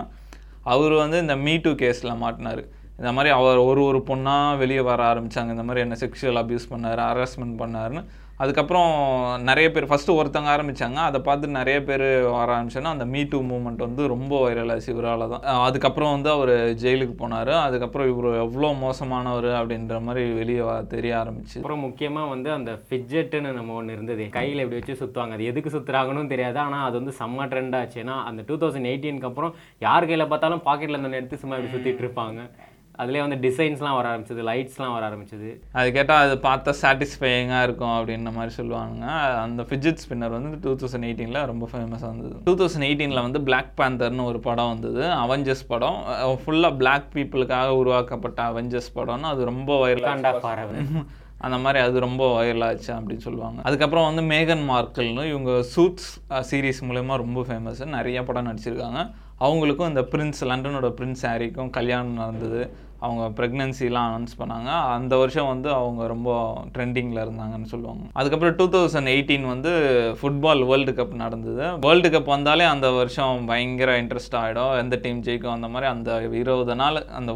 அவர் 0.73 0.95
வந்து 1.03 1.19
இந்த 1.25 1.35
மீ 1.45 1.53
டூ 1.57 1.73
கேஸில் 1.83 2.19
மாட்டினார். 2.23 2.63
இந்த 2.99 3.11
மாதிரி 3.17 3.29
அவர் 3.37 3.59
ஒரு 3.69 3.83
ஒரு 3.89 3.99
பொண்ணாக 4.07 4.57
வெளியே 4.57 4.81
வர 4.89 4.99
ஆரம்பித்தாங்க 5.11 5.53
இந்த 5.55 5.63
மாதிரி 5.67 5.83
என்ன 5.85 5.95
செக்ஷுவல் 6.03 6.39
அப்யூஸ் 6.41 6.67
பண்ணார் 6.73 6.99
ஹராஸ்மெண்ட் 7.09 7.55
பண்ணாருன்னு. 7.61 8.03
அதுக்கப்புறம் 8.43 8.91
நிறைய 9.49 9.67
பேர் 9.73 9.87
ஃபஸ்ட்டு 9.89 10.15
ஒருத்தங்க 10.19 10.49
ஆரம்பித்தாங்க 10.53 10.99
அதை 11.09 11.19
பார்த்து 11.27 11.51
நிறைய 11.57 11.77
பேர் 11.89 12.05
வர 12.37 12.47
ஆரம்பிச்சோன்னா 12.55 12.93
அந்த 12.95 13.05
மீ 13.13 13.21
டூ 13.31 13.39
மூமெண்ட் 13.51 13.83
வந்து 13.85 14.03
ரொம்ப 14.13 14.33
வைரல் 14.43 14.73
ஆச்சு 14.75 14.89
இவரால் 14.93 15.25
தான். 15.33 15.45
அதுக்கப்புறம் 15.67 16.13
வந்து 16.15 16.29
அவர் 16.37 16.53
ஜெயிலுக்கு 16.83 17.15
போனார். 17.21 17.53
அதுக்கப்புறம் 17.67 18.09
இவர் 18.13 18.27
எவ்வளோ 18.45 18.71
மோசமானவர் 18.83 19.49
அப்படின்ற 19.59 20.01
மாதிரி 20.07 20.23
வெளியே 20.39 20.65
தெரிய 20.95 21.13
ஆரம்பிச்சு. 21.21 21.57
அப்புறம் 21.61 21.85
முக்கியமாக 21.87 22.33
வந்து 22.33 22.51
அந்த 22.57 22.73
ஃபிட்ஜெட்டுன்னு 22.87 23.55
நம்ம 23.59 23.77
ஒன்று 23.79 23.97
இருந்தது. 23.97 24.25
கையில் 24.37 24.63
இப்படி 24.65 24.79
வச்சு 24.79 24.99
சுற்றுவாங்க 25.03 25.37
அது 25.37 25.49
எதுக்கு 25.53 25.75
சுற்றுறாங்கன்னு 25.77 26.33
தெரியாது. 26.35 26.59
ஆனால் 26.65 26.85
அது 26.89 26.95
வந்து 27.01 27.15
செம்ம 27.21 27.47
ட்ரெண்ட் 27.53 27.79
ஆச்சு. 27.81 27.97
ஏன்னா 28.03 28.17
அந்த 28.31 28.43
டூ 28.49 28.57
தௌசண்ட் 28.63 28.91
எயிட்டீனுக்கு 28.91 29.31
அப்புறம் 29.31 29.55
யார் 29.87 30.09
கையில் 30.11 30.31
பார்த்தாலும் 30.33 30.65
பாக்கெட்டில் 30.69 31.01
அந்த 31.01 31.21
எடுத்து 31.21 31.41
சும்மா 31.43 31.57
இப்படி 31.59 31.73
சுற்றிட்டு 31.75 32.05
இருப்பாங்க. 32.05 32.41
அதுலேயே 33.01 33.21
வந்து 33.25 33.37
டிசைன்ஸ்லாம் 33.45 33.95
வர 33.97 34.07
ஆரம்பிச்சது 34.09 34.41
லைட்ஸ்லாம் 34.49 34.93
வர 34.95 35.03
ஆரம்பிச்சது. 35.09 35.49
அது 35.79 35.87
கேட்டால் 35.91 36.23
அது 36.25 36.35
பார்த்தா 36.47 36.73
சாட்டிஸ்ஃபையிங்காக 36.81 37.61
இருக்கும் 37.67 37.93
அப்படின்ற 37.97 38.31
மாதிரி 38.37 38.53
சொல்லுவாங்க 38.57 39.05
அந்த 39.45 39.63
ஃபிஜிட் 39.69 40.01
ஸ்பின்னர் 40.03 40.35
வந்து 40.37 40.59
டூ 40.65 40.73
தௌசண்ட் 40.81 41.07
எயிட்டீனில் 41.09 41.39
ரொம்ப 41.51 41.69
ஃபேமஸாக 41.71 42.11
இருந்தது 42.11 42.35
டூ 42.47 42.55
தௌசண்ட் 42.61 42.87
எயிட்டீனில் 42.89 43.25
வந்து 43.27 43.41
Black 43.49 43.69
பேந்தர்னு 43.81 44.29
ஒரு 44.31 44.41
படம் 44.47 44.71
வந்தது. 44.73 45.03
அவெஞ்சர்ஸ் 45.23 45.65
படம். 45.73 45.99
ஃபுல்லாக 46.43 46.79
Black 46.83 47.05
பீப்புளுக்காக 47.15 47.67
உருவாக்கப்பட்ட 47.81 48.41
அவெஞ்சர்ஸ் 48.51 48.93
படம்னு 48.99 49.31
அது 49.33 49.51
ரொம்ப 49.51 49.79
வைரல் 49.85 50.07
காண்டா 50.09 50.33
ஃபாரவர் 50.45 50.79
அந்த 51.45 51.57
மாதிரி 51.63 51.79
அது 51.85 51.97
ரொம்ப 51.99 52.23
வைரல் 52.35 52.63
ஆச்சு 52.65 52.91
அப்படின்னு 52.97 53.25
சொல்லுவாங்க. 53.25 53.59
அதுக்கப்புறம் 53.67 54.07
வந்து 54.09 54.23
மேகன் 54.33 54.63
மார்க்கல்னு 54.69 55.23
இவங்க 55.31 55.53
சூட்ஸ் 55.73 56.11
சீரிஸ் 56.49 56.81
மூலயமா 56.89 57.15
ரொம்ப 57.23 57.41
ஃபேமஸ் 57.47 57.81
நிறைய 57.97 58.23
படம் 58.23 58.47
நடிச்சிருக்காங்க. 58.49 59.01
அவங்களுக்கும் 59.45 59.91
இந்த 59.91 60.01
பிரின்ஸ் 60.11 60.41
லண்டனோட 60.49 60.89
பிரின்ஸ் 60.99 61.23
ஹாரிக்கும் 61.29 61.69
கல்யாணம் 61.77 62.19
நடந்தது. 62.21 62.61
அவங்க 63.07 63.25
ப்ரெக்னன்சிலாம் 63.37 64.05
அனௌன்ஸ் 64.07 64.35
பண்ணாங்க. 64.39 64.69
அந்த 64.97 65.13
வருஷம் 65.21 65.47
வந்து 65.47 65.69
அவங்க 65.79 66.07
ரொம்ப 66.07 66.31
ட்ரெண்டிங்கில் 66.77 67.21
இருந்தாங்கன்னு 67.23 67.71
சொல்லுவாங்க. 67.73 68.03
அதுக்கப்புறம் 68.11 68.55
டூ 68.55 68.65
தௌசண்ட் 68.75 69.09
எயிட்டீன் 69.15 69.47
வந்து 69.53 69.71
ஃபுட்பால் 70.21 70.65
வேர்ல்டு 70.65 70.93
கப் 70.99 71.21
நடந்தது. 71.23 71.65
வேர்ல்டு 71.79 72.09
கப் 72.09 72.31
வந்தாலே 72.35 72.65
அந்த 72.65 72.89
வருஷம் 72.99 73.45
பயங்கர 73.45 74.01
இன்ட்ரெஸ்ட் 74.01 74.37
ஆகிடும் 74.41 74.77
எந்த 74.77 74.99
டீம் 75.01 75.21
ஜெயிக்கும் 75.21 75.57
அந்த 75.57 75.67
மாதிரி 75.67 75.91
அந்த 75.91 76.11
இருபது 76.41 76.75
நாள் 76.75 77.05
அந்த 77.19 77.31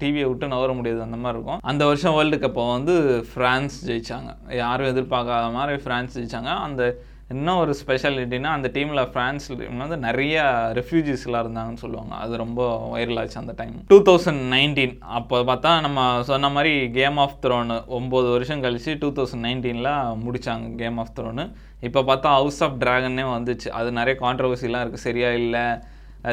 டிவியை 0.00 0.26
விட்டு 0.28 0.46
நவர 0.54 0.72
முடியாது. 0.72 1.02
அந்த 1.02 1.16
மாதிரி 1.16 1.38
இருக்கும். 1.38 1.60
அந்த 1.72 1.84
வருஷம் 1.90 2.14
வேர்ல்டு 2.14 2.40
கப்பை 2.46 2.72
வந்து 2.72 2.96
ஃப்ரான்ஸ் 3.34 3.76
ஜெயிச்சாங்க. 3.86 4.56
யாரும் 4.56 4.90
எதிர்பார்க்காத 4.92 5.52
மாதிரி 5.52 5.82
ஃப்ரான்ஸ் 5.82 6.16
ஜெயிச்சாங்க. 6.16 6.50
அந்த 6.68 6.82
என்ன 7.30 7.56
ஒரு 7.56 7.74
ஸ்பெஷாலிட்டினா 7.80 8.50
அந்த 8.50 8.68
டீமில் 8.72 9.00
ஃப்ரான்ஸ் 9.06 9.44
டீம் 9.50 9.76
வந்து 9.76 9.96
நிறைய 9.96 10.36
ரெஃப்யூஜிஸ்லாம் 10.74 11.42
இருந்தாங்கன்னு 11.42 11.74
சொல்லுவாங்க. 11.74 12.14
அது 12.14 12.36
ரொம்ப 12.36 12.60
வைரல் 12.92 13.18
ஆச்சு 13.18 13.38
அந்த 13.38 13.54
டைம் 13.56 13.74
டூ 13.86 13.98
தௌசண்ட் 14.02 14.42
நைன்டீன் 14.52 14.94
அப்போ 15.10 15.42
பார்த்தா 15.42 15.80
நம்ம 15.80 15.98
சொன்ன 16.22 16.48
மாதிரி 16.48 16.72
கேம் 16.90 17.16
ஆஃப் 17.16 17.36
த்ரோனு 17.42 17.76
ஒம்பது 17.90 18.30
வருஷம் 18.30 18.62
கழிச்சு 18.62 18.98
டூ 18.98 19.12
தௌசண்ட் 19.12 19.44
நைன்டீனில் 19.44 19.90
முடித்தாங்க 20.24 20.74
கேம் 20.74 20.98
ஆஃப் 20.98 21.14
த்ரோனு 21.16 21.44
இப்போ 21.80 22.02
பார்த்தா 22.02 22.30
ஹவுஸ் 22.32 22.62
ஆஃப் 22.62 22.76
டிராகனே 22.78 23.24
வந்துச்சு. 23.30 23.68
அது 23.70 23.92
நிறைய 23.92 24.20
கான்ட்ரவர்சிலாம் 24.20 24.82
இருக்குது 24.82 25.06
சரியா 25.06 25.30
இல்லை? 25.40 25.64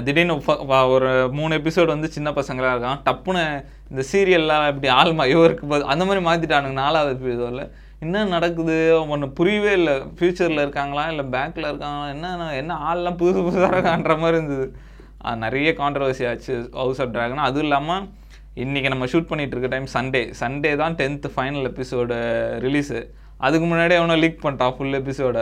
திடீர்னு 0.04 0.36
ஒரு 0.90 1.10
மூணு 1.32 1.56
எபிசோடு 1.58 1.86
வந்து 1.86 2.08
சின்ன 2.08 2.32
பசங்களாக 2.32 2.74
இருக்கான் 2.74 3.02
டப்புன்னு 3.06 3.44
இந்த 3.90 4.04
சீரியல்லாம் 4.12 4.68
இப்படி 4.68 4.88
ஆள் 4.94 5.30
இவருக்கு 5.30 5.68
ப- 5.68 5.86
அந்த 5.86 6.06
மாதிரி 6.06 6.26
மாற்றிட்டானுங்க 6.26 6.72
நாலாவது 6.78 7.20
எபிசோடில் 7.20 7.68
என்ன 8.06 8.24
நடக்குது? 8.34 8.76
ஒன்று 9.14 9.28
புரியவே 9.38 9.72
இல்லை. 9.80 9.94
ஃப்யூச்சரில் 10.18 10.64
இருக்காங்களா? 10.66 11.04
இல்லை 11.12 11.24
பேக்கில் 11.36 11.70
இருக்காங்களா? 11.70 12.08
என்ன 12.16 12.54
என்ன 12.62 12.74
ஆள்லாம் 12.90 13.20
புதுசு 13.22 13.40
புதுசாக 13.48 13.72
இருக்கான்ற 13.76 14.16
மாதிரி 14.24 14.38
இருந்தது. 14.38 14.68
நிறைய 15.44 15.70
கான்ட்ரவர்சி 15.80 16.26
ஆச்சு. 16.32 16.56
ஹவுஸ் 16.82 17.02
ஆஃப் 17.04 17.14
ட்ராகன் 17.16 17.46
அதுவும் 17.48 17.66
இல்லாமல் 17.68 18.04
இன்றைக்கி 18.64 18.90
நம்ம 18.94 19.06
ஷூட் 19.06 19.30
பண்ணிகிட்டு 19.30 19.56
இருக்க 19.56 19.70
டைம் 19.74 19.88
சண்டே 19.96 20.22
சண்டே 20.42 20.72
தான் 20.76 20.96
டென்த்து 21.00 21.30
ஃபைனல் 21.36 21.68
எபிசோடு 21.72 22.16
ரிலீஸு 22.66 23.00
அதுக்கு 23.46 23.66
முன்னாடி 23.68 23.96
அவனை 24.02 24.16
லீக் 24.22 24.44
பண்ணிட்டான் 24.46 24.76
ஃபுல் 24.78 24.98
எபிசோட 25.02 25.38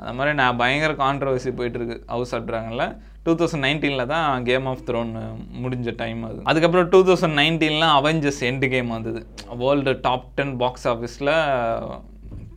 அந்த 0.00 0.12
மாதிரி 0.12 0.32
நான் 0.40 0.58
பயங்கர 0.62 0.92
கான்ட்ரவர்சி 1.04 1.52
போயிட்டுருக்கு 1.58 1.96
ஹவுஸ் 2.14 2.34
ஆஃப் 2.34 2.48
ட்ராகனில் 2.50 2.84
டூ 3.28 3.34
தௌசண்ட் 3.40 3.64
நைன்டீனில் 3.68 4.10
தான் 4.14 4.44
கேம் 4.50 4.68
ஆஃப் 4.72 4.84
த்ரோன் 4.90 5.14
முடிஞ்ச 5.62 5.96
டைம் 6.02 6.20
அது. 6.28 6.38
அதுக்கப்புறம் 6.50 6.92
டூ 6.94 7.00
தௌசண்ட் 7.08 7.38
நைன்டீனில் 7.42 7.88
அவெஞ்சர்ஸ் 7.98 8.44
எண்டு 8.50 8.68
கேம் 8.74 8.94
வந்தது. 8.96 9.22
வேர்ல்டு 9.64 9.94
டாப் 10.06 10.28
டென் 10.38 10.54
பாக்ஸ் 10.62 10.86
ஆஃபீஸில் 10.92 11.34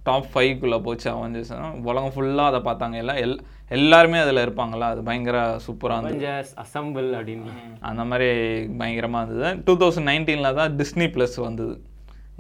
டாப் 0.08 0.30
ஃபைவ்க்குள்ளே 0.34 0.78
போச்சு 0.86 1.08
அவெஞ்சர்ஸ் 1.16 1.52
உலகம் 1.90 2.14
ஃபுல்லாக 2.14 2.52
அதை 2.52 2.60
பார்த்தாங்க. 2.68 2.96
எல்லாம் 3.02 3.20
எல் 3.26 3.36
எல்லாருமே 3.78 4.18
அதில் 4.24 4.44
இருப்பாங்களா 4.46 4.88
அது 4.94 5.02
பயங்கர 5.10 5.38
சூப்பராக 5.66 6.00
இருந்தது. 6.08 6.32
அசம்பிள் 6.64 7.10
அப்படின்னு. 7.20 7.54
அந்த 7.90 8.04
மாதிரி 8.12 8.30
பயங்கரமாக 8.80 9.26
இருந்தது. 9.28 9.52
டூ 9.68 9.76
தௌசண்ட் 9.84 10.10
நைன்டீனில் 10.12 10.58
தான் 10.60 10.76
டிஸ்னி 10.82 11.08
ப்ளஸ் 11.16 11.38
வந்தது. 11.48 11.76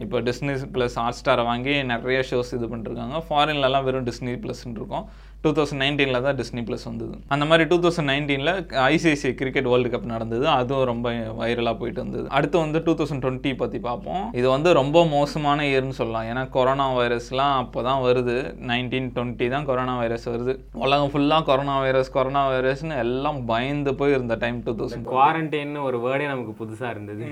இப்போ 0.03 0.19
டிஸ்னி 0.27 0.53
ப்ளஸ் 0.75 0.95
ஹாட் 1.01 1.17
ஸ்டாரை 1.19 1.43
வாங்கி 1.49 1.73
நிறைய 1.91 2.19
ஷோஸ் 2.29 2.51
இது 2.57 2.67
பண்ணிருக்காங்க. 2.71 3.17
ஃபாரின்லலாம் 3.27 3.85
வெறும் 3.87 4.07
டிஸ்னி 4.09 4.33
ப்ளஸ்ன்னு 4.45 4.79
இருக்கும். 4.79 5.05
டூ 5.45 5.49
தௌசண்ட் 5.57 5.81
நைன்டீனில் 5.83 6.23
தான் 6.25 6.37
டிஸ்னி 6.39 6.61
ப்ளஸ் 6.65 6.83
வந்தது. 6.89 7.13
அந்த 7.33 7.43
மாதிரி 7.49 7.63
டூ 7.69 7.77
தௌசண்ட் 7.83 8.09
நைன்டீனில் 8.11 8.51
ஐசிஐசிஐ 8.89 9.31
கிரிக்கெட் 9.39 9.69
வேர்ல்டு 9.71 9.89
கப் 9.93 10.05
நடந்தது. 10.11 10.45
அதுவும் 10.57 10.87
ரொம்ப 10.91 11.09
வைரலாக 11.39 11.75
போயிட்டு 11.79 11.99
இருந்தது. 12.01 12.25
அடுத்து 12.37 12.57
வந்து 12.63 12.81
டூ 12.87 12.93
தௌசண்ட் 12.99 13.23
டுவெண்ட்டி 13.25 13.51
பற்றி 13.61 13.79
பார்ப்போம். 13.87 14.25
இது 14.39 14.47
வந்து 14.55 14.69
ரொம்ப 14.79 15.05
மோசமான 15.15 15.65
இயர்னு 15.71 15.97
சொல்லலாம். 16.01 16.27
ஏன்னா 16.31 16.43
கொரோனா 16.57 16.87
வைரஸ்லாம் 16.99 17.55
அப்போ 17.63 17.81
தான் 17.89 18.03
வருது. 18.07 18.37
நைன்டீன் 18.71 19.09
டுவெண்ட்டி 19.17 19.47
தான் 19.55 19.67
கொரோனா 19.71 19.95
வைரஸ் 20.03 20.29
வருது. 20.33 20.55
உலகம் 20.85 21.11
ஃபுல்லாக 21.15 21.47
கொரோனா 21.49 21.77
வைரஸ் 21.85 22.13
கொரோனா 22.17 22.43
வைரஸ்னு 22.53 22.95
எல்லாம் 23.05 23.41
பயந்து 23.53 23.93
போய் 24.01 24.15
இருந்த 24.17 24.37
டைம் 24.45 24.63
டூ 24.67 24.75
தௌசண்ட் 24.81 25.11
குவாரண்டைன்னு 25.15 25.85
ஒரு 25.89 25.99
வேர்டே 26.07 26.27
நமக்கு 26.33 26.55
புதுசா 26.63 26.89
இருந்தது. 26.95 27.25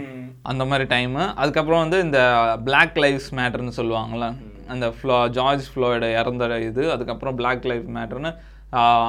அந்த 0.54 0.66
மாதிரி 0.72 0.88
டைமு 0.96 1.24
அதுக்கப்புறம் 1.42 1.84
வந்து 1.86 2.00
இந்த 2.08 2.22
Black 2.70 2.94
லைவ்ஸ் 3.06 3.32
மேட்டர்னு 3.42 3.80
சொல்லுவாங்கள்ல 3.82 4.28
அந்த 4.74 4.88
ஃப்ளோ 4.98 5.18
ஜார்ஜ் 5.38 5.68
ஃப்ளோயோட 5.74 6.08
இறந்த 6.20 6.60
இது 6.70 6.86
அதுக்கப்புறம் 6.96 7.38
பிளாக் 7.42 7.68
லைஃப் 7.72 7.88
மேட்டர்னு 7.98 8.32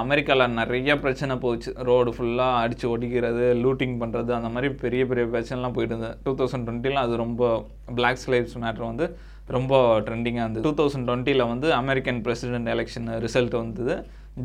அமெரிக்காவில் 0.02 0.54
நிறைய 0.58 0.90
பிரச்சனை 1.04 1.34
போச்சு. 1.42 1.70
ரோடு 1.88 2.10
ஃபுல்லாக 2.16 2.60
அடித்து 2.60 2.86
ஒடிக்கிறது 2.92 3.44
லூட்டிங் 3.64 3.96
பண்ணுறது 4.02 4.30
அந்த 4.36 4.50
மாதிரி 4.54 4.68
பெரிய 4.82 5.02
பெரிய 5.10 5.24
பிரச்சனைலாம் 5.34 5.74
போயிட்டு 5.76 5.94
இருந்தது. 5.94 6.14
டூ 6.24 6.32
தௌசண்ட் 6.38 6.64
டுவெண்ட்டியில் 6.68 7.02
அது 7.02 7.16
ரொம்ப 7.24 7.50
பிளாக் 7.98 8.24
லைஃப்ஸ் 8.34 8.56
மேட்ரு 8.62 8.84
வந்து 8.92 9.06
ரொம்ப 9.56 9.74
ட்ரெண்டிங்காக 10.06 10.44
இருந்தது. 10.46 10.64
டூ 10.66 10.72
தௌசண்ட் 10.80 11.06
டுவெண்ட்டியில் 11.08 11.44
வந்து 11.52 11.68
அமெரிக்கன் 11.82 12.20
பிரசிடென்ட் 12.26 12.70
எலெக்ஷன் 12.74 13.08
ரிசல்ட் 13.26 13.56
வந்தது. 13.62 13.96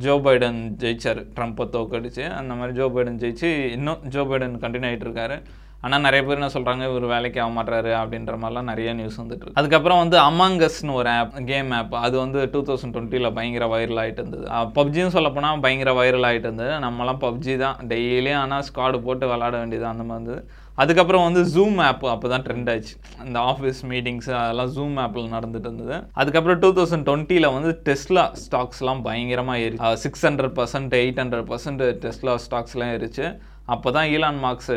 ஜோ 0.03 0.13
பைடன் 0.25 0.59
ஜெயிச்சார். 0.83 1.21
ட்ரம்ப்பை 1.35 1.65
தோக்கடிச்சு 1.75 2.23
அந்த 2.39 2.53
மாதிரி 2.59 2.73
ஜோ 2.79 2.87
பைடன் 2.95 3.19
ஜெயிச்சு 3.23 3.49
இன்னும் 3.77 4.01
ஜோ 4.15 4.23
பைடன் 4.31 4.55
கண்டினியூ 4.63 4.89
ஆகிட்டு 4.91 5.07
இருக்காரு. 5.07 5.37
ஆனால் 5.85 6.03
நிறைய 6.05 6.21
பேர் 6.25 6.39
என்ன 6.39 6.49
சொல்கிறாங்க 6.55 6.83
இவர் 6.89 7.05
வேலைக்கு 7.13 7.39
ஆக 7.43 7.51
மாட்டாரு 7.57 7.91
அப்படின்ற 8.01 8.35
மாதிரிலாம் 8.41 8.69
நிறைய 8.71 8.89
நியூஸ் 8.99 9.19
வந்துட்டு 9.21 9.43
இருக்கு. 9.43 9.59
அதுக்கப்புறம் 9.61 10.01
வந்து 10.03 10.17
அமாங்கஸ்னு 10.29 10.97
ஒரு 10.99 11.09
ஆப் 11.19 11.33
கேம் 11.51 11.71
ஆப் 11.79 11.95
அது 12.05 12.15
வந்து 12.23 12.41
டூ 12.53 12.61
தௌசண்ட் 12.69 12.95
டுவெண்ட்டியில் 12.95 13.33
பயங்கர 13.37 13.67
வைரல் 13.73 14.01
ஆகிட்டு 14.03 14.21
இருந்தது. 14.23 14.45
பப்ஜின்னு 14.77 15.15
சொல்லப்போனால் 15.17 15.63
பயங்கர 15.65 15.93
வைரல் 16.01 16.27
ஆகிட்டு 16.29 16.49
இருந்தது. 16.49 16.75
நம்மலாம் 16.85 17.23
பப்ஜி 17.25 17.55
தான். 17.63 17.79
டெய்லியும் 17.93 18.41
ஆனால் 18.43 18.65
ஸ்குவாடு 18.69 18.99
போட்டு 19.07 19.27
விளாட 19.33 19.53
வேண்டியது 19.63 19.87
அந்த 19.93 20.05
மாதிரி 20.09 20.21
இருந்தது. 20.21 20.41
அதுக்கப்புறம் 20.83 21.25
வந்து 21.27 21.41
ஜூம் 21.55 21.77
ஆப் 21.87 22.01
அப்போ 22.13 22.27
தான் 22.31 22.43
ட்ரெண்ட் 22.45 22.69
ஆச்சு 22.71 22.93
இந்த 23.27 23.37
ஆஃபீஸ் 23.51 23.81
மீட்டிங்ஸ் 23.91 24.29
அதெல்லாம் 24.39 24.71
ஜூம் 24.77 24.97
ஆப்பில் 25.03 25.33
நடந்துட்டு 25.35 25.67
இருந்தது. 25.69 25.97
அதுக்கப்புறம் 26.21 26.59
டூ 26.63 26.69
தௌசண்ட் 26.79 27.05
டுவெண்ட்டியில் 27.09 27.53
வந்து 27.57 27.71
டெஸ்லா 27.89 28.23
ஸ்டாக்ஸ்லாம் 28.43 29.03
பயங்கரமாக 29.09 29.63
ஏறி 29.65 29.77
six 30.05 30.25
hundred 30.29 30.55
percent 30.59 30.95
eight 31.01 31.21
hundred 31.23 31.47
percent 31.51 31.83
Tesla 32.05 32.35
ஸ்டாக்ஸ்லாம் 32.47 32.93
ஏறிச்சு. 32.95 33.27
அப்போ 33.73 33.89
தான் 33.95 34.07
Elon 34.15 34.39
Musk 34.43 34.71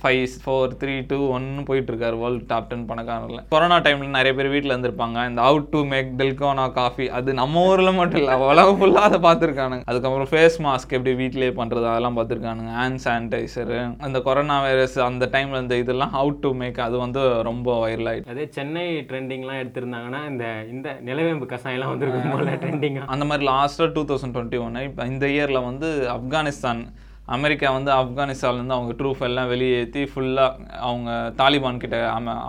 five 0.00 0.32
four 0.44 0.72
three 0.78 0.94
two 1.10 1.18
ஒன்னு 1.34 1.60
போயிட்டு 1.68 1.90
இருக்காரு 1.92 2.16
வேர்ல்டு 2.22 2.46
டாப் 2.52 2.66
டென் 2.70 2.86
பணக்காரர்ல 2.88 3.40
கொரோனா 3.52 3.76
டைமில் 3.84 4.16
நிறைய 4.16 4.32
பேர் 4.38 4.48
வீட்டில் 4.54 4.72
இருந்திருப்பாங்க. 4.74 5.18
இந்த 5.30 5.40
how 5.48 5.68
to 5.74 5.80
make 5.92 6.08
Dalgona 6.20 6.64
coffee 6.78 7.06
அது 7.18 7.34
நம்ம 7.40 7.62
ஊரில் 7.72 7.92
மட்டும் 7.98 8.20
இல்லை 8.22 8.36
உலகம் 8.48 8.78
ஃபுல்லாக 8.80 9.08
அதை 9.10 9.20
பார்த்துருக்கானுங்க. 9.26 9.84
அதுக்கப்புறம் 9.90 10.30
ஃபேஸ் 10.32 10.56
மாஸ்க் 10.66 10.94
எப்படி 10.98 11.12
வீட்டிலேயே 11.22 11.52
பண்ணுறது 11.60 11.88
அதெல்லாம் 11.92 12.16
பார்த்துருக்கானுங்க. 12.18 12.72
ஹேண்ட் 12.80 13.02
சானிடைசரு 13.06 13.78
அந்த 14.08 14.20
கொரோனா 14.28 14.56
வைரஸ் 14.66 14.98
அந்த 15.08 15.28
டைமில் 15.36 15.62
இந்த 15.64 15.78
இதெல்லாம் 15.84 16.16
அவுட் 16.22 16.42
டு 16.44 16.52
மேக் 16.62 16.82
அது 16.88 16.98
வந்து 17.04 17.22
ரொம்ப 17.50 17.78
வைரல் 17.84 18.10
ஆயிடுச்சு 18.12 18.34
அதே 18.34 18.48
சென்னை 18.58 18.86
ட்ரெண்டிங்லாம் 19.12 19.62
எடுத்திருந்தாங்கன்னா 19.62 20.22
இந்த 20.32 20.44
இந்த 20.74 20.98
நிலவேம்பு 21.10 21.52
கசாயம்லாம் 21.54 21.94
வந்திருக்கும் 21.94 22.36
போல 22.36 22.58
ட்ரெண்டிங்காக 22.66 23.10
அந்த 23.16 23.26
மாதிரி 23.30 23.50
லாஸ்ட்டாக 23.52 23.90
டூ 23.96 24.04
தௌசண்ட் 24.10 24.36
டுவெண்ட்டி 24.38 24.60
ஒன்று 24.66 24.86
இப்போ 24.90 25.08
இந்த 25.14 25.26
இயரில் 25.36 25.66
வந்து 25.70 25.90
ஆப்கானிஸ்தான் 26.18 26.84
அமெரிக்கா 27.26 27.72
வந்து 27.72 27.90
ஆப்கானிஸ்தான்லேருந்து 27.92 28.76
அவங்க 28.76 28.92
ட்ரூஃப் 28.98 29.22
எல்லாம் 29.28 29.48
வெளியேற்றி 29.48 30.02
ஃபுல்லாக 30.02 30.66
அவங்க 30.88 31.10
தாலிபான் 31.38 31.82
கிட்ட 31.84 31.98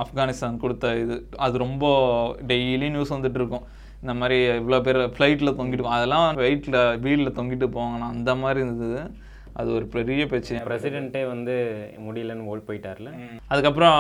ஆப்கானிஸ்தான் 0.04 0.62
கொடுத்த 0.64 0.96
இது. 1.04 1.28
அது 1.46 1.58
ரொம்ப 1.58 1.86
டெய்லி 2.48 2.90
நியூஸ் 2.96 3.14
வந்துட்டு 3.14 3.40
இருக்கும். 3.42 3.66
இந்த 4.02 4.14
மாதிரி 4.14 4.38
இவ்வளோ 4.60 4.82
பேர் 4.88 4.98
ஃப்ளைட்டில் 4.98 5.58
தொங்கிட்டு 5.60 5.94
அதெல்லாம் 5.98 6.26
வெயிட்டில் 6.38 7.00
வீலில் 7.06 7.38
தொங்கிட்டு 7.38 7.70
போவாங்கண்ணா 7.78 8.10
அந்த 8.16 8.36
மாதிரி 8.42 8.60
இருந்தது. 8.66 9.00
அது 9.60 9.70
ஒரு 9.78 9.86
பெரிய 9.96 10.22
பிரச்சனை. 10.32 10.62
பிரசிடென்ட்டே 10.68 11.22
வந்து 11.28 11.54
முடியலன்னு 12.08 12.48
ஓடி 12.52 12.62
போயிட்டார்ல. 12.70 13.10
அதுக்கப்புறம் 13.48 13.98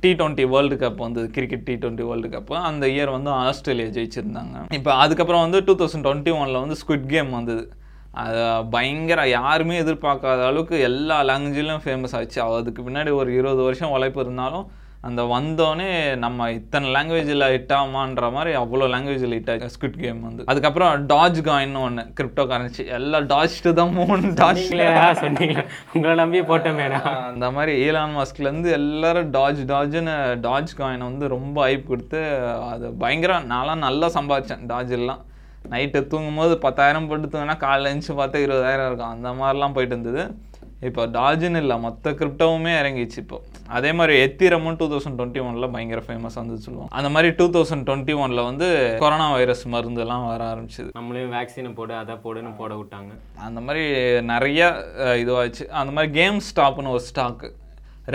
டி 0.00 0.12
டுவெண்ட்டி 0.12 0.44
வேர்ல்டு 0.54 0.76
கப் 0.82 1.02
வந்து 1.06 1.30
cricket 1.36 1.66
T 1.68 1.74
twenty 1.74 2.06
world 2.10 2.28
cup 2.34 2.52
அந்த 2.70 2.86
இயர் 2.86 3.16
வந்து 3.16 3.30
ஆஸ்திரேலியா 3.30 3.88
ஜெயிச்சிருந்தாங்க. 3.96 4.56
இப்போ 4.80 4.92
அதுக்கப்புறம் 4.94 5.40
வந்து 5.40 5.64
டூ 5.64 5.74
தௌசண்ட் 5.82 6.06
டுவெண்ட்டி 6.08 6.34
ஒனில் 6.40 6.62
வந்து 6.64 6.76
ஸ்குவிட் 6.82 7.12
கேம் 7.14 7.30
வந்தது. 7.38 7.64
அது 8.12 8.42
பயங்கர 8.70 9.28
யாருமே 9.28 9.80
எதிர்பார்க்காத 9.82 10.46
அளவுக்கு 10.50 10.80
எல்லா 10.90 11.16
லாங்குவேஜ்லையும் 11.30 11.86
ஃபேமஸ் 11.86 12.14
ஆச்சு. 12.18 12.38
அதுக்கு 12.60 12.82
பின்னாடி 12.90 13.12
ஒரு 13.22 13.32
இருபது 13.34 13.62
வருஷம் 13.62 13.96
உழைப்பு 13.96 14.20
இருந்தாலும் 14.20 14.68
அந்த 15.08 15.22
வந்தோடனே 15.22 16.16
நம்ம 16.24 16.48
இத்தனை 16.56 16.86
லாங்குவேஜில் 16.94 17.44
ஹிட் 17.52 17.70
மாதிரி 18.34 18.50
அவ்வளோ 18.62 18.88
லாங்குவேஜில் 18.94 19.34
ஹிட் 19.36 19.50
ஆச்சு. 19.52 19.70
ஸ்குவிட் 19.76 20.00
கேம் 20.02 20.20
வந்து. 20.22 20.42
அதுக்கப்புறம் 20.46 21.06
டாஜ் 21.12 21.38
காயின்னு 21.46 21.80
ஒன்று 21.84 22.02
கிரிப்டோ 22.18 22.44
கரன்சி 22.50 22.84
எல்லாம் 22.96 23.28
டாஜ் 23.30 23.56
தான் 23.78 23.94
மூணு 24.00 24.34
டாஜ் 24.42 24.66
சொன்னீங்க. 25.22 25.64
உங்களை 25.94 26.14
நம்பி 26.22 26.42
போட்டோமேடா 26.50 27.00
அந்த 27.30 27.50
மாதிரி 27.50 27.74
ஈலான் 27.86 28.18
மஸ்க்லேருந்து 28.20 28.70
எல்லாரும் 28.80 29.32
டாஜ் 29.38 29.64
டாஜ்னு 29.72 30.18
டாஜ் 30.48 30.78
காயின் 30.82 31.08
வந்து 31.10 31.28
ரொம்ப 31.36 31.64
ஐப் 31.64 31.88
கொடுத்து 31.88 32.22
அது 32.72 32.92
பயங்கர 33.04 33.40
நான்லாம் 33.54 33.84
நல்லா 33.88 34.10
சம்பாதிச்சேன் 34.18 34.68
டாஜ் 34.74 34.94
எல்லாம். 35.00 35.22
நைட்டு 35.72 36.00
தூங்கும் 36.12 36.38
போது 36.40 36.54
பத்தாயிரம் 36.66 37.08
போட்டு 37.08 37.26
தூங்கினா 37.32 37.56
காலைல 37.64 37.90
எழுந்துச்சு 37.90 38.14
பார்த்தா 38.20 38.44
இருபதாயிரம் 38.46 38.88
இருக்கும். 38.90 39.12
அந்த 39.16 39.30
மாதிரிலாம் 39.40 39.76
போயிட்டு 39.78 39.96
இருந்தது 39.96 40.22
இப்போ 40.88 41.02
டாஜ்னு 41.16 41.58
இல்லை 41.62 41.76
மொத்த 41.84 42.10
கிரிப்டோவுமே 42.18 42.70
இறங்கிச்சு 42.80 43.18
இப்போ. 43.22 43.38
அதே 43.76 43.90
மாதிரி 43.98 44.14
எத்திரமும் 44.26 44.76
டூ 44.80 44.86
தௌசண்ட் 44.92 45.18
டுவெண்ட்டி 45.18 45.40
ஒனில் 45.46 45.70
பயங்கர 45.74 46.00
ஃபேமஸ் 46.06 46.38
வந்து 46.40 46.56
சொல்லுவோம். 46.66 46.88
அந்த 46.98 47.08
மாதிரி 47.14 47.28
டூ 47.40 47.46
தௌசண்ட் 47.56 47.84
டுவெண்ட்டி 47.88 48.14
ஒனில் 48.22 48.42
வந்து 48.48 48.68
கொரோனா 49.02 49.26
வைரஸ் 49.34 49.64
மருந்தெல்லாம் 49.74 50.24
வர 50.30 50.44
ஆரம்பிச்சது. 50.52 50.88
நம்மளையும் 50.98 51.34
வேக்சினை 51.36 51.72
போடு 51.80 51.94
அதை 52.02 52.16
போடுன்னு 52.24 52.52
போட 52.60 52.72
விட்டாங்க. 52.80 53.12
அந்த 53.48 53.60
மாதிரி 53.66 53.84
நிறைய 54.32 54.70
இதுவாச்சு. 55.24 55.66
அந்த 55.82 55.92
மாதிரி 55.98 56.12
கேம் 56.20 56.40
ஸ்டாப்னு 56.48 56.94
ஒரு 56.96 57.04
ஸ்டாக்கு 57.10 57.50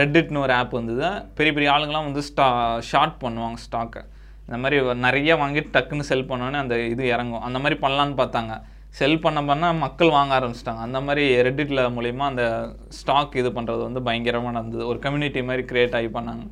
ரெட்டிட்னு 0.01 0.43
ஒரு 0.45 0.53
ஆப் 0.59 0.75
வந்தது. 0.79 1.07
பெரிய 1.39 1.53
பெரிய 1.57 1.69
ஆளுங்கலாம் 1.75 2.09
வந்து 2.09 2.25
ஸ்டா 2.31 2.47
ஷார்ட் 2.91 3.17
பண்ணுவாங்க 3.25 3.59
ஸ்டாக்கை 3.67 4.03
இந்த 4.47 4.57
மாதிரி 4.63 4.77
நிறைய 5.05 5.35
வாங்கிட்டு 5.41 5.73
டக்குன்னு 5.75 6.09
செல் 6.11 6.29
பண்ணோன்னே 6.31 6.59
அந்த 6.63 6.75
இது 6.93 7.03
இறங்கும். 7.15 7.43
அந்த 7.47 7.59
மாதிரி 7.63 7.77
பண்ணலான்னு 7.85 8.15
பார்த்தாங்க. 8.21 8.53
செல் 8.99 9.21
பண்ண 9.23 9.39
பண்ண 9.49 9.71
மக்கள் 9.85 10.15
வாங்க 10.17 10.33
ஆரம்பிச்சிட்டாங்க. 10.39 10.81
அந்த 10.87 10.99
மாதிரி 11.07 11.23
ரெடிட்டில் 11.47 11.81
மூலிமா 11.95 12.25
அந்த 12.31 12.43
ஸ்டாக் 12.99 13.33
இது 13.41 13.49
பண்ணுறது 13.57 13.81
வந்து 13.87 14.01
பயங்கரமாக 14.07 14.55
நடந்தது. 14.57 14.83
ஒரு 14.91 14.99
கம்யூனிட்டி 15.05 15.41
மாதிரி 15.49 15.65
க்ரியேட் 15.71 15.97
ஆகி 15.99 16.11
பண்ணாங்க. 16.17 16.45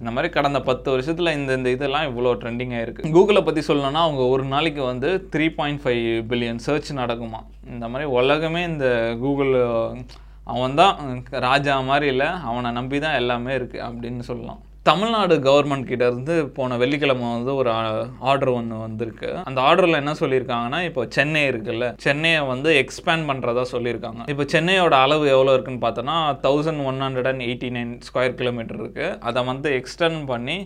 இந்த 0.00 0.10
மாதிரி 0.14 0.28
கடந்த 0.34 0.58
பத்து 0.68 0.88
வருஷத்தில் 0.92 1.34
இந்த 1.38 1.50
இந்த 1.58 1.68
இதெல்லாம் 1.76 2.06
இவ்வளோ 2.10 2.32
ட்ரெண்டிங் 2.42 2.74
ஆகிருக்கு 2.78 3.10
கூகுளை 3.16 3.40
பற்றி 3.46 3.62
சொல்லணும்னா 3.68 4.02
அவங்க 4.06 4.22
ஒரு 4.34 4.44
நாளைக்கு 4.52 4.82
வந்து 4.90 5.08
three 5.32 5.46
point 5.56 5.82
five 5.84 6.04
billion 6.30 6.62
search 6.66 6.90
நடக்குமா 7.00 7.40
இந்த 7.72 7.84
மாதிரி 7.92 8.06
உலகமே 8.18 8.62
இந்த 8.72 8.86
கூகுள் 9.22 9.52
அவன் 10.54 10.78
தான் 10.80 10.94
ராஜா 11.48 11.74
மாதிரி 11.90 12.06
இல்லை 12.14 12.28
அவனை 12.50 12.70
நம்பி 12.78 12.98
தான் 13.06 13.18
எல்லாமே 13.22 13.52
இருக்குது 13.58 13.84
அப்படின்னு 13.88 14.22
சொல்லலாம். 14.28 14.60
தமிழ்நாடு 14.86 15.34
கவர்மெண்ட் 15.46 15.88
கிட்ட 15.88 16.04
இருந்து 16.10 16.34
போன 16.56 16.76
வெள்ளிக்கிழமை 16.82 17.26
வந்து 17.34 17.52
ஒரு 17.60 17.70
ஆர்டர் 18.30 18.52
ஒன்று 18.58 18.76
வந்திருக்கு. 18.84 19.30
அந்த 19.48 19.58
ஆர்டரில் 19.68 20.00
என்ன 20.00 20.12
சொல்லியிருக்காங்கன்னா 20.20 20.80
இப்போ 20.88 21.02
சென்னை 21.16 21.42
இருக்குல்ல 21.50 21.88
சென்னையை 22.04 22.42
வந்து 22.52 22.70
எக்ஸ்பேண்ட் 22.82 23.28
பண்ணுறதா 23.30 23.64
சொல்லியிருக்காங்க. 23.74 24.22
இப்போ 24.32 24.46
சென்னையோட 24.54 24.96
அளவு 25.06 25.26
எவ்வளோ 25.34 25.54
இருக்குன்னு 25.56 25.84
பார்த்தோன்னா 25.86 26.16
thousand 26.46 26.84
one 26.90 27.00
hundred 27.06 27.30
and 27.32 27.46
eighty 27.48 27.70
nine 27.76 27.92
square 28.08 28.38
kilometre 28.40 28.80
இருக்குது 28.82 29.16
அதை 29.30 29.42
வந்து 29.52 29.70
எக்ஸ்டெண்ட் 29.80 30.22
பண்ணி 30.32 30.58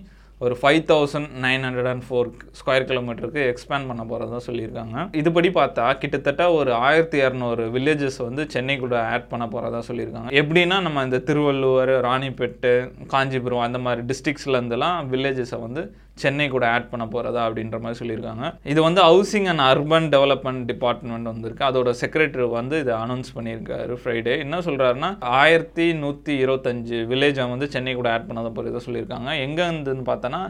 ஒரு 0.45 0.55
five 0.61 0.81
thousand 0.91 1.29
nine 1.45 1.65
hundred 1.67 1.89
and 1.91 2.05
four 2.07 2.29
square 2.61 2.87
கிலோமீட்டருக்கு 2.89 3.43
எக்ஸ்பேண்ட் 3.51 3.89
பண்ண 3.91 4.05
போகிறதா 4.13 4.39
சொல்லியிருக்காங்க. 4.47 4.97
இதுபடி 5.21 5.51
பார்த்தா 5.59 5.85
கிட்டத்தட்ட 6.03 6.45
ஒரு 6.53 6.71
ஆயிரத்தி 6.87 7.19
இரநூறு 7.21 7.65
வில்லேஜஸ் 7.77 8.19
வந்து 8.29 8.45
சென்னை 8.55 8.77
கூட 8.79 8.97
ஆட் 9.15 9.29
பண்ண 9.33 9.47
போகிறதா 9.53 9.83
சொல்லியிருக்காங்க. 9.89 10.31
எப்படின்னா 10.41 10.79
நம்ம 10.87 11.03
இந்த 11.09 11.21
திருவள்ளூர் 11.29 11.93
ராணிப்பேட்டு 12.09 12.73
காஞ்சிபுரம் 13.15 13.67
அந்த 13.69 13.81
மாதிரி 13.87 14.03
டிஸ்ட்ரிக்ஸ்லேருந்துலாம் 14.11 14.99
வில்லேஜஸை 15.13 15.61
வந்து 15.67 15.85
சென்னை 16.21 16.47
கூட 16.55 16.65
ஆட் 16.75 16.89
பண்ண 16.91 17.05
போகிறதா 17.13 17.43
அப்படின்ற 17.49 17.77
மாதிரி 17.85 17.99
சொல்லியிருக்காங்க. 18.01 18.47
இது 18.73 18.81
வந்து 18.87 19.01
housing 19.09 19.49
and 19.53 19.65
urban 19.69 20.09
development 20.15 20.63
department 20.71 21.31
வந்திருக்கு 21.31 21.65
அதோட 21.69 21.93
செக்ரட்டரி 22.01 22.47
வந்து 22.59 22.79
இதை 22.85 22.93
அனௌன்ஸ் 23.05 23.31
பண்ணியிருக்காரு 23.37 23.95
ஃப்ரைடே 24.03 24.35
என்ன 24.45 24.61
சொல்கிறாருன்னா 24.67 25.11
ஆயிரத்தி 25.41 25.87
நூற்றி 26.03 26.35
இருபத்தஞ்சு 26.45 26.99
வில்லேஜை 27.13 27.47
வந்து 27.55 27.69
சென்னை 27.77 27.95
கூட 28.01 28.11
ஆட் 28.17 28.29
பண்ணாத 28.31 28.53
போகிறதா 28.59 28.85
சொல்லியிருக்காங்க. 28.89 29.31
எங்கே 29.47 29.65
இருந்துன்னு 29.71 30.07
பார்த்தோன்னா 30.13 30.43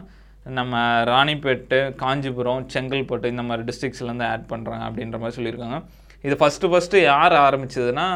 நம்ம 0.59 0.83
ராணிப்பேட்டு 1.13 1.77
காஞ்சிபுரம் 2.03 2.63
செங்கல்பட்டு 2.75 3.33
இந்த 3.33 3.45
மாதிரி 3.49 3.67
டிஸ்ட்ரிக்ஸ்லேருந்து 3.69 4.29
ஆட் 4.31 4.49
பண்ணுறாங்க 4.53 4.85
அப்படின்ற 4.89 5.19
மாதிரி 5.23 5.37
சொல்லியிருக்காங்க. 5.39 5.77
இது 6.27 6.35
ஃபஸ்ட்டு 6.41 6.71
ஃபஸ்ட்டு 6.71 7.03
யார் 7.11 7.33
ஆரம்பிச்சதுன்னா 7.45 8.07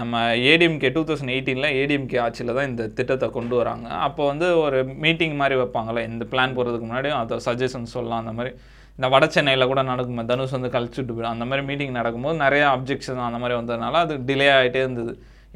நம்ம 0.00 0.22
ஏடிஎம்கே 0.50 0.88
டூ 0.94 1.02
தௌசண்ட் 1.08 1.32
எயிட்டீனில் 1.34 1.74
ஏடிஎம்கே 1.80 2.18
ஆட்சியில் 2.24 2.56
தான் 2.58 2.68
இந்த 2.70 2.84
திட்டத்தை 2.98 3.28
கொண்டு 3.36 3.54
வராங்க. 3.60 3.86
அப்போ 4.06 4.22
வந்து 4.32 4.46
ஒரு 4.64 4.78
மீட்டிங் 5.04 5.38
மாதிரி 5.40 5.56
வைப்பாங்களே 5.60 6.02
இந்த 6.10 6.26
பிளான் 6.32 6.56
போகிறதுக்கு 6.58 6.88
முன்னாடி 6.88 7.10
அதை 7.20 7.38
சஜஷன் 7.46 7.88
சொல்லலாம் 7.94 8.22
அந்த 8.24 8.34
மாதிரி. 8.38 8.52
இந்த 8.98 9.08
வட 9.14 9.24
சென்னையில் 9.34 9.70
கூட 9.70 9.80
நடக்குமே 9.90 10.22
தனுஷ் 10.30 10.54
வந்து 10.56 10.70
கழிச்சுட்டு 10.76 11.12
போயிடும் 11.14 11.34
அந்த 11.34 11.46
மாதிரி 11.48 11.64
மீட்டிங் 11.70 11.98
நடக்கும்போது 12.00 12.38
நிறைய 12.44 12.62
அப்ஜெக்ஷன் 12.76 13.26
அந்த 13.30 13.40
மாதிரி 13.42 13.56
வந்ததுனால 13.60 14.00
அது 14.04 14.14
டிலே 14.28 14.48
ஆகிட்டே 14.58 14.80
இருந்தது. 14.84 15.12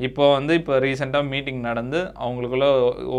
இப்போ 0.07 0.25
வந்து 0.37 0.53
இப்போ 0.61 0.75
ரீசெண்டாக 0.85 1.31
மீட்டிங் 1.33 1.63
நடந்து 1.69 1.99
அவங்களுக்குள்ள 2.25 2.67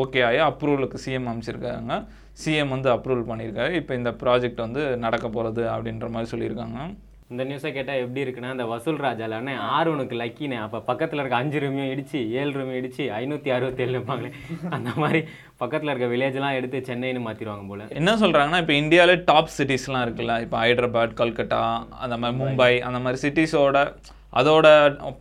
ஓகே 0.02 0.22
ஆகி 0.28 0.40
அப்ரூவலுக்கு 0.50 1.04
சிஎம் 1.06 1.28
அமைச்சிருக்காங்க. 1.32 1.98
சிஎம் 2.44 2.74
வந்து 2.76 2.90
அப்ரூவல் 2.96 3.28
பண்ணியிருக்காரு. 3.32 3.74
இப்போ 3.82 3.94
இந்த 4.00 4.12
ப்ராஜெக்ட் 4.22 4.64
வந்து 4.66 4.84
நடக்க 5.06 5.26
போகிறது 5.36 5.64
அப்படின்ற 5.74 6.08
மாதிரி 6.16 6.32
சொல்லியிருக்காங்க. 6.34 6.80
இந்த 7.34 7.44
நியூஸை 7.50 7.70
கேட்டால் 7.76 8.02
எப்படி 8.04 8.24
இருக்குன்னா 8.24 8.52
இந்த 8.56 8.66
வசூல் 8.72 9.00
ராஜால 9.06 9.38
அண்ணே 9.42 9.54
ஆறு 9.76 9.90
உனக்கு 9.94 10.16
லக்கினே 10.22 10.58
அப்போ 10.66 10.80
பக்கத்தில் 10.90 11.22
இருக்க 11.22 11.36
அஞ்சு 11.42 11.60
ரூமையும் 11.64 11.92
இடிச்சு 11.94 12.20
ஏழு 12.40 12.52
ரூமையும் 12.58 12.80
இடிச்சு 12.82 13.04
ஐநூற்றி 13.20 13.52
அறுபத்தேழு 13.56 13.94
இருப்பாங்களே. 13.96 14.32
அந்த 14.78 14.90
மாதிரி 15.02 15.22
பக்கத்தில் 15.62 15.92
இருக்க 15.92 16.08
வில்லேஜ்லாம் 16.14 16.58
எடுத்து 16.60 16.80
சென்னைன்னு 16.90 17.22
மாற்றிடுவாங்க 17.28 17.66
போல. 17.72 17.88
என்ன 18.00 18.12
சொல்கிறாங்கன்னா 18.24 18.62
இப்போ 18.64 18.76
இந்தியாவிலே 18.82 19.16
டாப் 19.30 19.54
சிட்டிஸ்லாம் 19.58 20.06
இருக்குல்ல 20.08 20.36
இப்போ 20.46 20.58
ஹைதராபாத் 20.64 21.20
கல்கட்டா 21.22 21.62
அந்த 22.04 22.18
மாதிரி 22.24 22.38
மும்பை 22.42 22.74
அந்த 22.90 23.02
மாதிரி 23.06 23.22
சிட்டிஸோட 23.26 23.86
அதோட 24.40 24.68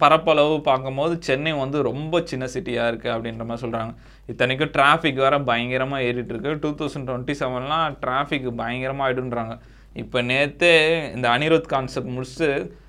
பரப்பளவு 0.03 0.55
பார்க்கும்போது 0.69 1.15
சென்னை 1.27 1.53
வந்து 1.65 1.79
ரொம்ப 1.91 2.21
சின்ன 2.31 2.45
சிட்டியாக 2.55 2.91
இருக்குது 2.91 3.15
அப்படின்ற 3.15 3.45
மாதிரி 3.49 3.63
சொல்கிறாங்க 3.65 3.93
இத்தனைக்கும் 4.33 4.73
டிராஃபிக் 4.77 5.21
வேறு 5.25 5.39
பயங்கரமாக 5.51 6.07
ஏறிட்டு 6.09 6.33
இருக்கு. 6.35 6.53
டூ 6.63 6.71
தௌசண்ட் 6.81 7.09
டுவெண்ட்டி 7.09 7.35
செவன்லாம் 7.41 7.97
டிராஃபிக் 8.05 8.49
பயங்கரமாக 8.61 9.07
ஆயிடுன்றாங்க. 9.09 9.55
இப்போ 10.01 10.19
நேற்று 10.23 10.71
இந்த 11.15 11.27
அனிருத் 11.29 11.73
கான்செப்ட் 11.73 12.13
முடிச்சுட்டு 12.17 12.49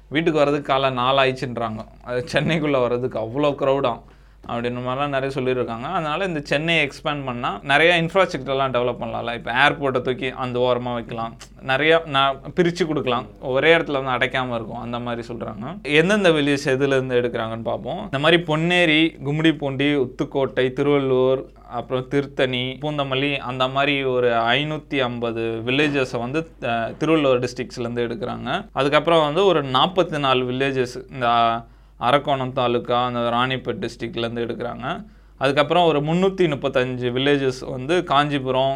வீட்டுக்கு 0.09 0.39
வர்றதுக்கு 0.39 0.69
காலை 0.71 0.89
நாலாயிடுச்சுன்றாங்க. 0.97 1.81
அது 2.03 2.19
சென்னைக்குள்ளே 2.33 2.79
வர்றதுக்கு 2.85 3.17
அவ்வளோ 3.19 3.49
க்ரௌடாக 3.61 3.99
அப்படின்ற 4.51 4.79
மாதிரிலாம் 4.85 5.13
நிறைய 5.15 5.31
சொல்லியிருக்காங்க. 5.35 5.87
அதனால் 5.97 6.27
இந்த 6.29 6.41
சென்னையை 6.51 6.81
எக்ஸ்பேண்ட் 6.87 7.25
பண்ணால் 7.29 7.57
நிறைய 7.71 7.91
இன்ஃப்ராஸ்ட்ரக்சர்லாம் 8.01 8.73
டெவலப் 8.75 9.01
பண்ணலாம்ல. 9.03 9.33
இப்போ 9.39 9.51
ஏர்போர்ட்டை 9.63 10.01
தூக்கி 10.07 10.29
அந்த 10.45 10.59
ஓரமாக 10.67 10.97
வைக்கலாம். 10.99 11.33
நிறைய 11.71 12.01
நான் 12.15 12.39
பிரித்து 12.59 12.83
கொடுக்கலாம். 12.91 13.27
ஒரே 13.53 13.71
இடத்துல 13.77 14.01
வந்து 14.01 14.15
அடைக்காமல் 14.17 14.57
இருக்கும். 14.59 14.83
அந்த 14.85 14.99
மாதிரி 15.07 15.23
சொல்கிறாங்க 15.31 15.75
எந்தெந்த 16.01 16.31
வில்லேஜ் 16.37 16.67
எதுலேருந்து 16.75 17.19
எடுக்கிறாங்கன்னு 17.21 17.69
பார்ப்போம். 17.71 18.03
இந்த 18.09 18.21
மாதிரி 18.25 18.39
பொன்னேரி 18.51 19.01
கும்மிடிப்பூண்டி 19.27 19.89
உத்துக்கோட்டை 20.05 20.67
திருவள்ளூர் 20.79 21.43
அப்புறம் 21.79 22.07
திருத்தணி 22.13 22.63
பூந்தமல்லி 22.81 23.29
அந்த 23.49 23.63
மாதிரி 23.75 23.93
ஒரு 24.15 24.27
ஐநூற்றி 24.57 24.97
ஐம்பது 25.07 25.43
வில்லேஜஸை 25.67 26.19
வந்து 26.25 26.39
திருவள்ளுவர் 26.99 27.11
திருவள்ளூர் 27.13 27.41
டிஸ்ட்ரிக்ஸ்லேருந்து 27.43 28.03
எடுக்கிறாங்க. 28.05 28.49
அதுக்கப்புறம் 28.79 29.23
வந்து 29.27 29.41
ஒரு 29.51 29.61
நாற்பத்தி 29.75 30.17
நாலு 30.25 30.41
வில்லேஜஸ் 30.49 30.95
இந்த 31.13 31.27
அரக்கோணம் 32.07 32.55
தாலுக்கா 32.59 32.97
அந்த 33.09 33.21
ராணிப்பேட் 33.37 33.81
டிஸ்ட்ரிக்ட்லேருந்து 33.83 34.45
எடுக்கிறாங்க. 34.45 34.87
அதுக்கப்புறம் 35.43 35.85
ஒரு 35.89 35.99
முந்நூற்றி 36.09 36.45
முப்பத்தஞ்சு 36.53 37.07
வில்லேஜஸ் 37.17 37.61
வந்து 37.75 37.95
காஞ்சிபுரம் 38.11 38.75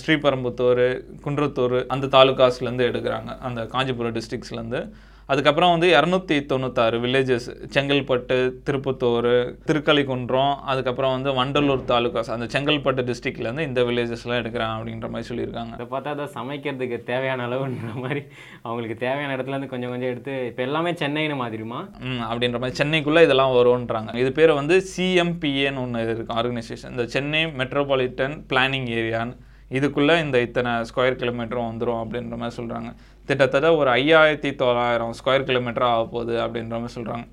ஸ்ரீபெரும்புத்தூர் 0.00 0.84
குன்றத்தூர் 1.24 1.76
அந்த 1.94 2.06
தாலுக்காஸ்லேருந்து 2.14 2.86
எடுக்கிறாங்க. 2.90 3.30
அந்த 3.48 3.60
காஞ்சிபுரம் 3.74 4.16
டிஸ்ட்ரிக்ஸ்லேருந்து 4.16 4.80
அதுக்கப்புறம் 5.28 5.72
வந்து 5.72 5.88
இரநூத்தி 5.92 6.36
தொண்ணூத்தாறு 6.46 6.96
வில்லேஜஸ் 7.02 7.46
செங்கல்பட்டு 7.74 8.36
திருப்பத்தூர் 8.66 9.28
திருக்கலிக்குன்றம் 9.68 10.54
அதுக்கப்புறம் 10.70 11.12
வந்து 11.14 11.30
வண்டலூர் 11.38 11.82
தாலுகாஸ் 11.90 12.30
அந்த 12.34 12.46
செங்கல்பட்டு 12.54 13.02
டிஸ்ட்ரிக்ட்லேருந்து 13.08 13.66
இந்த 13.68 13.80
வில்லேஜஸ்லாம் 13.88 14.40
எடுக்கிறாங்க 14.40 14.76
அப்படின்ற 14.78 15.08
மாதிரி 15.12 15.28
சொல்லியிருக்காங்க. 15.30 15.72
அதை 15.76 15.86
பார்த்தா 15.90 16.14
தான் 16.16 16.32
சமைக்கிறதுக்கு 16.36 16.98
தேவையான 17.10 17.44
அளவுன்ற 17.48 17.66
மாதிரி 17.98 18.22
அவங்களுக்கு 18.64 18.96
தேவையான 19.02 19.34
இடத்துல 19.36 19.54
இருந்து 19.54 19.72
கொஞ்சம் 19.72 19.92
கொஞ்சம் 19.92 20.12
எடுத்து 20.12 20.36
இப்போ 20.48 20.64
எல்லாமே 20.66 20.92
சென்னைன்னு 21.02 21.36
மாதிரிமா 21.42 21.80
ம், 22.06 22.22
அப்படின்ற 22.28 22.60
மாதிரி 22.62 22.78
சென்னைக்குள்ளே 22.80 23.24
இதெல்லாம் 23.26 23.56
வரும்ன்றாங்க. 23.58 24.14
இது 24.22 24.32
பேர் 24.32 24.58
வந்து 24.58 24.78
சிஎம்பிஏன்னு 24.92 25.82
ஒன்று 25.84 26.06
இருக்கு 26.08 26.36
ஆர்கனைசேஷன் 26.38 26.94
இந்த 26.94 27.06
சென்னை 27.14 27.42
மெட்ரோபாலிட்டன் 27.62 28.36
பிளானிங் 28.50 28.88
ஏரியான்னு 28.96 29.36
இதுக்குள்ளே 29.70 30.14
இந்த 30.20 30.36
இத்தனை 30.44 30.70
ஸ்கொயர் 30.88 31.20
கிலோமீட்டரும் 31.20 31.66
வந்துடும் 31.66 32.02
அப்படின்ற 32.02 32.36
மாதிரி 32.38 32.56
சொல்கிறாங்க 32.56 32.90
கிட்டத்தட்ட 33.28 33.68
ஒரு 33.80 33.90
ஐயாயிரத்தி 33.98 34.50
தொள்ளாயிரம் 34.62 35.12
ஸ்கொயர் 35.18 35.48
கிலோமீட்டர் 35.48 35.88
ஆக 35.90 36.04
போகுது 36.14 36.36
அப்படின்ற 36.44 36.76
மாதிரி 36.82 36.96
சொல்கிறாங்க 36.96 37.26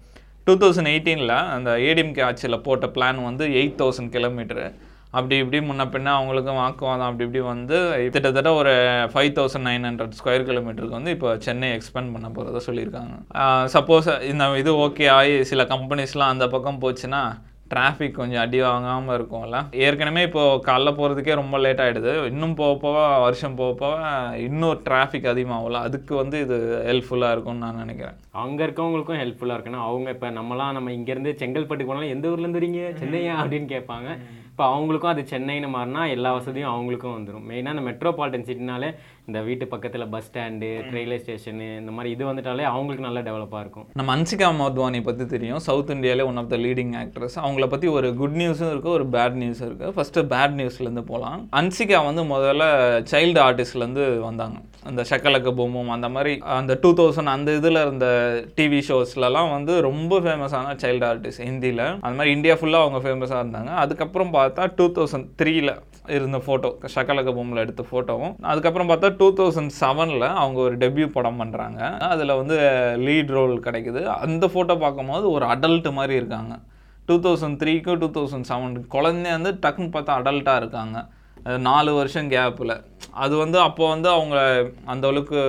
டூ 0.47 0.53
தௌசண்ட் 0.63 0.91
எயிட்டீனில் 0.91 1.37
அந்த 1.53 1.69
ஏடிஎம்கே 1.87 2.23
ஆட்சியில் 2.25 2.63
போட்ட 2.65 2.87
பிளான் 2.95 3.21
வந்து 3.29 3.45
எயிட் 3.61 3.79
தௌசண்ட் 3.81 4.11
கிலோமீட்டரு 4.15 4.65
அப்படி 5.17 5.35
இப்படி 5.41 5.59
முன்ன 5.67 5.83
பின்ன 5.91 6.13
அவங்களுக்கும் 6.17 6.59
வாக்குவாதம் 6.61 7.07
அப்படி 7.09 7.23
இப்படி 7.27 7.41
வந்து 7.51 7.77
கிட்டத்தட்ட 8.13 8.49
ஒரு 8.59 8.73
five 9.13 9.29
thousand 9.37 9.67
nine 9.69 9.85
hundred 9.89 10.15
square 10.19 10.45
கிலோமீட்டருக்கு 10.49 10.97
வந்து 10.99 11.13
இப்போ 11.15 11.29
சென்னை 11.45 11.67
எக்ஸ்பேண்ட் 11.77 12.13
பண்ண 12.15 12.27
போகிறத 12.37 12.61
சொல்லியிருக்காங்க. 12.67 13.13
சப்போஸ் 13.75 14.09
இந்த 14.31 14.45
இது 14.61 14.73
ஓகே 14.87 15.07
ஆகி 15.17 15.35
சில 15.51 15.63
கம்பெனிஸ்லாம் 15.73 16.33
அந்த 16.35 16.47
பக்கம் 16.55 16.81
போச்சுன்னா 16.83 17.21
டிராஃபிக் 17.75 18.19
கொஞ்சம் 18.19 18.41
அடி 18.43 18.59
வாங்காமல் 18.65 19.15
இருக்கும்ல. 19.17 19.59
ஏற்கனவே 19.85 20.23
இப்போ 20.29 20.43
காலைல 20.67 20.93
போகிறதுக்கே 20.99 21.39
ரொம்ப 21.41 21.57
லேட் 21.63 21.83
ஆகிடுது 21.85 22.13
இன்னும் 22.31 22.55
போக 22.61 22.75
போக 22.85 22.97
வருஷம் 23.25 23.57
போக 23.61 23.73
போக 23.83 23.99
இன்னும் 24.47 24.81
டிராஃபிக் 24.87 25.31
அதிகமாகும்ல. 25.33 25.81
அதுக்கு 25.89 26.13
வந்து 26.21 26.39
இது 26.45 26.57
ஹெல்ப்ஃபுல்லாக 26.89 27.35
இருக்கும்னு 27.35 27.63
நான் 27.65 27.81
நினைக்கிறேன். 27.83 28.17
அங்கே 28.45 28.63
இருக்கவங்களுக்கும் 28.67 29.21
ஹெல்ப்ஃபுல்லாக 29.23 29.57
இருக்குன்னா 29.57 29.83
அவங்க 29.89 30.09
இப்போ 30.15 30.29
நம்மலாம் 30.39 30.75
நம்ம 30.77 30.91
இங்கேருந்து 30.97 31.33
செங்கல்பட்டு 31.43 31.89
போனாலும் 31.89 32.13
எந்த 32.15 32.31
ஊர்லேருந்து 32.31 32.61
வரீங்க? 32.61 32.81
சென்னையா 33.03 33.35
அப்படின்னு 33.43 33.69
கேட்பாங்க. 33.75 34.09
இப்போ 34.49 34.65
அவங்களுக்கும் 34.73 35.11
அது 35.13 35.21
சென்னைன்னு 35.31 35.69
மாறினா 35.73 36.01
எல்லா 36.15 36.29
வசதியும் 36.35 36.73
அவங்களுக்கும் 36.73 37.15
வந்துடும் 37.15 37.47
மெயினாக 37.49 37.75
இந்த 37.75 37.83
மெட்ரோபாலிட்டன் 37.87 38.45
சிட்டினாலே 38.49 38.89
இந்த 39.29 39.39
வீட்டு 39.45 39.65
பக்கத்தில் 39.71 40.03
பஸ் 40.13 40.25
ஸ்டாண்டு 40.27 40.67
ரயில்வே 40.95 41.17
ஸ்டேஷனு 41.21 41.67
இந்த 41.81 41.91
மாதிரி 41.95 42.09
இது 42.15 42.23
வந்துட்டாலே 42.27 42.65
அவங்களுக்கு 42.71 43.05
நல்லா 43.07 43.21
டெவலப்பாக 43.27 43.61
இருக்கும். 43.63 43.85
நம்ம 43.99 44.15
அன்சிகா 44.15 44.49
மோத்வானி 44.59 44.99
பற்றி 45.07 45.25
தெரியும். 45.33 45.61
சவுத் 45.67 45.93
இந்தியாவிலே 45.95 46.27
one 46.31 46.39
of 46.41 46.51
the 46.53 46.57
leading 46.65 46.93
actress 47.01 47.37
அவங்கள 47.43 47.67
பற்றி 47.73 47.87
ஒரு 47.97 48.09
குட் 48.21 48.37
நியூஸும் 48.41 48.71
இருக்குது 48.73 48.95
ஒரு 48.97 49.07
பேட் 49.15 49.39
நியூஸும் 49.43 49.67
இருக்குது 49.69 49.95
ஃபஸ்ட்டு 49.97 50.25
பேட் 50.33 50.55
நியூஸ்லேருந்து 50.59 51.05
போகலாம் 51.11 51.41
அன்சிகா 51.61 52.01
வந்து 52.09 52.25
முதல்ல 52.33 52.63
சைல்டு 53.13 53.41
ஆர்டிஸ்ட்லேருந்து 53.47 54.05
வந்தாங்க. 54.27 54.57
அந்த 54.89 55.01
ஷக்கலக்க 55.09 55.51
பூமும் 55.59 55.91
அந்த 55.93 56.07
மாதிரி 56.15 56.33
அந்த 56.59 56.73
டூ 56.81 56.89
தௌசண்ட் 56.99 57.33
அந்த 57.35 57.57
இதில் 57.59 57.83
இருந்த 57.85 58.07
டிவி 58.57 58.81
ஷோஸ்லலாம் 58.89 59.51
வந்து 59.55 59.73
ரொம்ப 59.89 60.19
ஃபேமஸான 60.25 60.75
சைல்டு 60.83 61.05
ஆர்டிஸ்ட் 61.11 61.45
ஹிந்தியில் 61.49 61.85
அந்த 62.03 62.15
மாதிரி 62.17 62.35
இந்தியா 62.37 62.57
ஃபுல்லாக 62.61 62.85
அவங்க 62.85 63.01
ஃபேமஸாக 63.05 63.43
இருந்தாங்க. 63.43 63.71
அதுக்கப்புறம் 63.83 64.33
பார்த்தா 64.39 64.71
டூ 64.79 64.87
தௌசண்ட் 64.97 65.29
த்ரீல 65.41 65.71
இருந்த 66.15 66.37
ஃபோட்டோ 66.45 66.69
சகலக 66.95 67.33
பூமில் 67.33 67.61
எடுத்த 67.63 67.83
ஃபோட்டோவும் 67.89 68.35
அதுக்கப்புறம் 68.51 68.89
பார்த்தா 68.89 69.09
டூ 69.17 69.27
தௌசண்ட் 69.39 69.73
செவனில் 69.81 70.27
அவங்க 70.41 70.59
ஒரு 70.67 70.77
டெபியூ 70.77 71.07
படம் 71.17 71.39
பண்ணுறாங்க 71.41 71.79
அதில் 72.11 72.37
வந்து 72.41 72.57
லீட் 73.07 73.33
ரோல் 73.37 73.55
கிடைக்குது. 73.67 74.03
அந்த 74.25 74.47
ஃபோட்டோ 74.53 74.77
பார்க்கும்போது 74.85 75.27
ஒரு 75.31 75.45
அடல்ட் 75.45 75.89
மாதிரி 75.99 76.15
இருக்காங்க. 76.21 76.55
டூ 77.09 77.15
தௌசண்ட் 77.25 77.59
த்ரீக்கும் 77.63 77.99
டூ 78.03 78.09
தௌசண்ட் 78.17 78.49
செவன் 78.51 78.73
குழந்தைய 78.95 79.35
வந்து 79.37 79.53
டக்குன்னு 79.65 79.93
பார்த்தா 79.95 80.17
அடல்ட்டாக 80.21 80.61
இருக்காங்க. 80.63 80.97
நாலு 81.69 81.91
வருஷம் 81.99 82.29
கேப்பில் 82.35 82.75
அது 83.23 83.35
வந்து 83.41 83.57
அப்போ 83.65 83.83
வந்து 83.91 84.07
அவங்க 84.13 84.37
அந்த 84.91 85.05
அளவுக்கு 85.11 85.39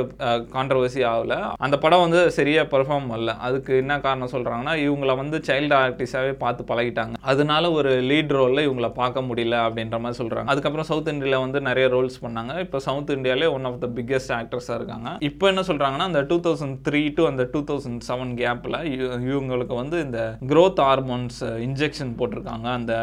கான்ட்ரவர்சி 0.54 1.00
ஆகலை. 1.10 1.36
அந்த 1.66 1.76
படம் 1.84 2.02
வந்து 2.04 2.20
சரியாக 2.36 2.66
பெர்ஃபார்ம் 2.72 3.08
பண்ணல. 3.12 3.32
அதுக்கு 3.46 3.72
என்ன 3.82 3.94
காரணம் 4.04 4.30
சொல்கிறாங்கன்னா 4.34 4.74
இவங்கள 4.86 5.12
வந்து 5.20 5.36
சைல்டு 5.48 5.74
ஆர்டிஸ்டாகவே 5.78 6.34
பார்த்து 6.42 6.64
பழகிட்டாங்க. 6.70 7.14
அதனால 7.30 7.70
ஒரு 7.78 7.92
லீட் 8.10 8.34
ரோலில் 8.38 8.66
இவங்கள 8.66 8.90
பார்க்க 9.00 9.24
முடியல 9.28 9.56
அப்படின்ற 9.68 9.98
மாதிரி 10.04 10.18
சொல்கிறாங்க 10.20 10.52
அதுக்கப்புறம் 10.54 10.88
சவுத் 10.90 11.10
இந்தியாவில் 11.14 11.44
வந்து 11.44 11.60
நிறைய 11.68 11.88
ரோல்ஸ் 11.94 12.20
பண்ணாங்க. 12.26 12.54
இப்போ 12.66 12.80
சவுத் 12.88 13.12
இந்தியாவிலே 13.16 13.48
ஒன் 13.56 13.66
ஆஃப் 13.70 13.80
த 13.84 13.90
பிக்கெஸ்ட் 13.98 14.34
ஆக்டர்ஸாக 14.38 14.78
இருக்காங்க. 14.80 15.16
இப்போ 15.30 15.46
என்ன 15.52 15.64
சொல்கிறாங்கன்னா 15.70 16.08
அந்த 16.10 16.22
டூ 16.30 16.38
தௌசண்ட் 16.46 16.76
த்ரீ 16.88 17.02
டு 17.18 17.26
அந்த 17.30 17.46
டூ 17.54 17.62
தௌசண்ட் 17.72 18.06
செவன் 18.10 18.32
கேப்பில் 18.42 18.78
இவங்களுக்கு 19.32 19.76
வந்து 19.82 19.98
இந்த 20.06 20.20
க்ரோத் 20.52 20.84
ஹார்மோன்ஸ் 20.86 21.40
இன்ஜெக்ஷன் 21.68 22.14
போட்டிருக்காங்க. 22.20 22.68
அந்த 22.78 22.94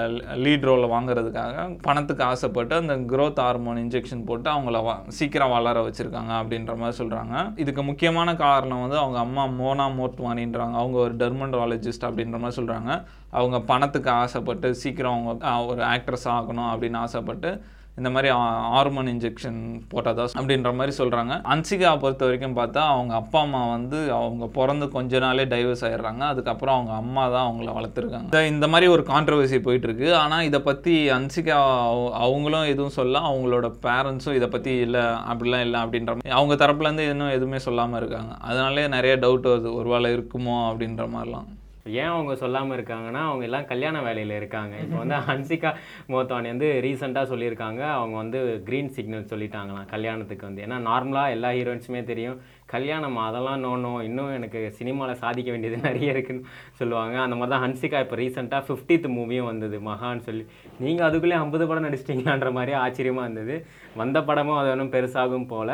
லீட் 0.46 0.70
ரோலில் 0.72 0.94
வாங்குறதுக்காக 0.96 1.68
பணத்துக்கு 1.90 2.26
ஆசைப்பட்டு 2.32 2.82
அந்த 2.84 2.96
க்ரோத் 3.10 3.40
ஹார்மோன் 3.40 3.80
இன்ஜெக்ஷன் 3.80 4.24
போட்டு 4.24 4.50
அவங்கள 4.50 4.78
வ- 4.84 4.98
சீக்கிரம் 5.12 5.50
வளர 5.50 5.82
வச்சுருக்காங்க 5.84 6.34
அப்படின்ற 6.40 6.76
மாதிரி 6.78 6.98
சொல்கிறாங்க 6.98 7.34
இதுக்கு 7.56 7.84
முக்கியமான 7.84 8.36
காரணம் 8.38 8.82
வந்து 8.82 8.98
அவங்க 8.98 9.20
அம்மா 9.20 9.46
மோனா 9.58 9.88
மோர்ட்வானின்றாங்க 9.98 10.78
அவங்க 10.78 10.98
ஒரு 11.00 11.16
டெர்மண்டாலஜிஸ்ட் 11.16 12.08
அப்படின்ற 12.08 12.40
மாதிரி 12.40 12.58
சொல்கிறாங்க 12.60 12.92
அவங்க 13.34 13.60
பணத்துக்கு 13.66 14.12
ஆசைப்பட்டு 14.18 14.70
சீக்கிரம் 14.82 15.16
அவங்க 15.16 15.32
ஒரு 15.72 15.84
ஆக்ட்ரஸ் 15.92 16.28
ஆகணும் 16.34 16.72
அப்படின்னு 16.72 17.00
ஆசைப்பட்டு 17.00 17.52
இந்த 17.98 18.10
மாதிரி 18.10 18.34
ஹார்மோன் 18.34 19.08
இன்ஜெக்ஷன் 19.08 19.82
போட்டதா 19.94 20.28
அப்படின்ற 20.40 20.74
மாதிரி 20.74 20.96
சொல்கிறாங்க 20.98 21.42
அன்சிகா 21.42 22.00
பொறுத்த 22.00 22.26
வரைக்கும் 22.26 22.58
பார்த்தா 22.58 22.78
அவங்க 22.78 23.14
அப்பா 23.14 23.40
அம்மா 23.40 23.70
வந்து 23.70 24.12
அவங்க 24.12 24.48
பிறந்து 24.48 24.90
கொஞ்ச 24.90 25.20
நாளே 25.20 25.46
டைவர்ஸ் 25.46 25.82
ஆயிடுறாங்க. 25.82 26.18
அதுக்கப்புறம் 26.18 26.76
அவங்க 26.76 26.94
அம்மா 26.94 27.28
தான் 27.28 27.52
அவங்கள 27.52 27.72
வளர்த்துருக்காங்க. 27.72 28.24
இந்த- 28.24 28.48
இந்த 28.48 28.68
மாதிரி 28.68 28.92
ஒரு 28.92 29.04
கான்ட்ரவர்சி 29.04 29.60
போயிட்டுருக்கு. 29.60 30.14
ஆனால் 30.14 30.44
இதை 30.44 30.60
பற்றி 30.60 31.10
அன்சிகா 31.10 31.80
அவங்களும் 32.12 32.64
எதுவும் 32.64 32.90
சொல்ல 32.90 33.20
அவங்களோட 33.20 33.74
பேரண்ட்ஸும் 33.82 34.34
இதை 34.34 34.48
பற்றி 34.48 34.76
இல்லை 34.76 35.02
அப்படிலாம் 35.02 35.62
இல்லை 35.62 35.82
அப்படின்ற 35.82 36.06
மாதிரி 36.06 36.30
அவங்க 36.30 36.66
தரப்புலேருந்து 36.66 37.10
இன்னும் 37.10 37.30
எதுவுமே 37.30 37.60
சொல்லாமல் 37.60 38.00
இருக்காங்க. 38.00 38.36
அதனாலே 38.40 38.88
நிறைய 38.88 39.18
டவுட் 39.18 39.46
வருது. 39.46 39.74
ஒருவேளை 39.74 40.14
இருக்குமோ 40.14 40.72
அப்படின்ற 40.72 41.10
மாதிரிலாம். 41.16 41.46
ஏன் 41.86 42.12
அவங்க 42.12 42.36
சொல்லாமல் 42.36 42.76
இருக்காங்கன்னா 42.78 43.22
அவங்க 43.30 43.44
எல்லாம் 43.48 43.66
கல்யாண 43.66 44.02
வேலையில் 44.02 44.36
இருக்காங்க. 44.40 44.74
இப்போ 44.84 44.98
வந்து 44.98 45.16
ஹன்சிகா 45.30 45.72
மோத்வானி 46.14 46.48
வந்து 46.54 46.68
ரீசெண்டாக 46.86 47.32
சொல்லியிருக்காங்க. 47.32 47.82
அவங்க 47.98 48.16
வந்து 48.16 48.40
க்ரீன் 48.68 48.92
சிக்னல் 48.98 49.30
சொல்லிட்டாங்களாம் 49.32 49.86
கல்யாணத்துக்கு 49.86 50.46
வந்து. 50.46 50.62
ஏன்னா 50.62 50.78
நார்மலாக 50.90 51.34
எல்லா 51.36 51.50
ஹீரோயின்ஸுமே 51.58 52.04
தெரியும். 52.12 52.38
கல்யாணம் 52.66 53.18
அதெல்லாம் 53.18 53.64
நோணும் 53.64 54.02
இன்னும் 54.04 54.34
எனக்கு 54.34 54.72
சினிமாவில் 54.78 55.22
சாதிக்க 55.24 55.52
வேண்டியது 55.52 55.78
நிறைய 55.88 56.16
இருக்குன்னு 56.16 56.46
சொல்லுவாங்க. 56.80 57.18
அந்த 57.20 57.36
மாதிரி 57.36 57.54
தான் 57.56 57.66
ஹன்சிகா 57.66 58.00
இப்போ 58.06 58.16
ரீசெண்டாக 58.16 58.64
ஃபிஃப்டித் 58.70 59.10
மூவியும் 59.18 59.50
வந்தது. 59.52 59.80
மகான்னு 59.90 60.26
சொல்லி. 60.30 60.46
நீங்கள் 60.80 61.08
அதுக்குள்ளே 61.08 61.36
ஐம்பது 61.36 61.68
படம் 61.68 61.88
நடிச்சிட்டிங்களான்ற 61.90 62.52
மாதிரி 62.52 62.74
ஆச்சரியமாக 62.86 63.28
இருந்தது. 63.28 63.58
வந்த 63.96 64.22
படமும் 64.24 64.58
அது 64.58 64.72
ஒன்றும் 64.72 64.96
பெருசாகும் 64.96 65.48
போல. 65.48 65.70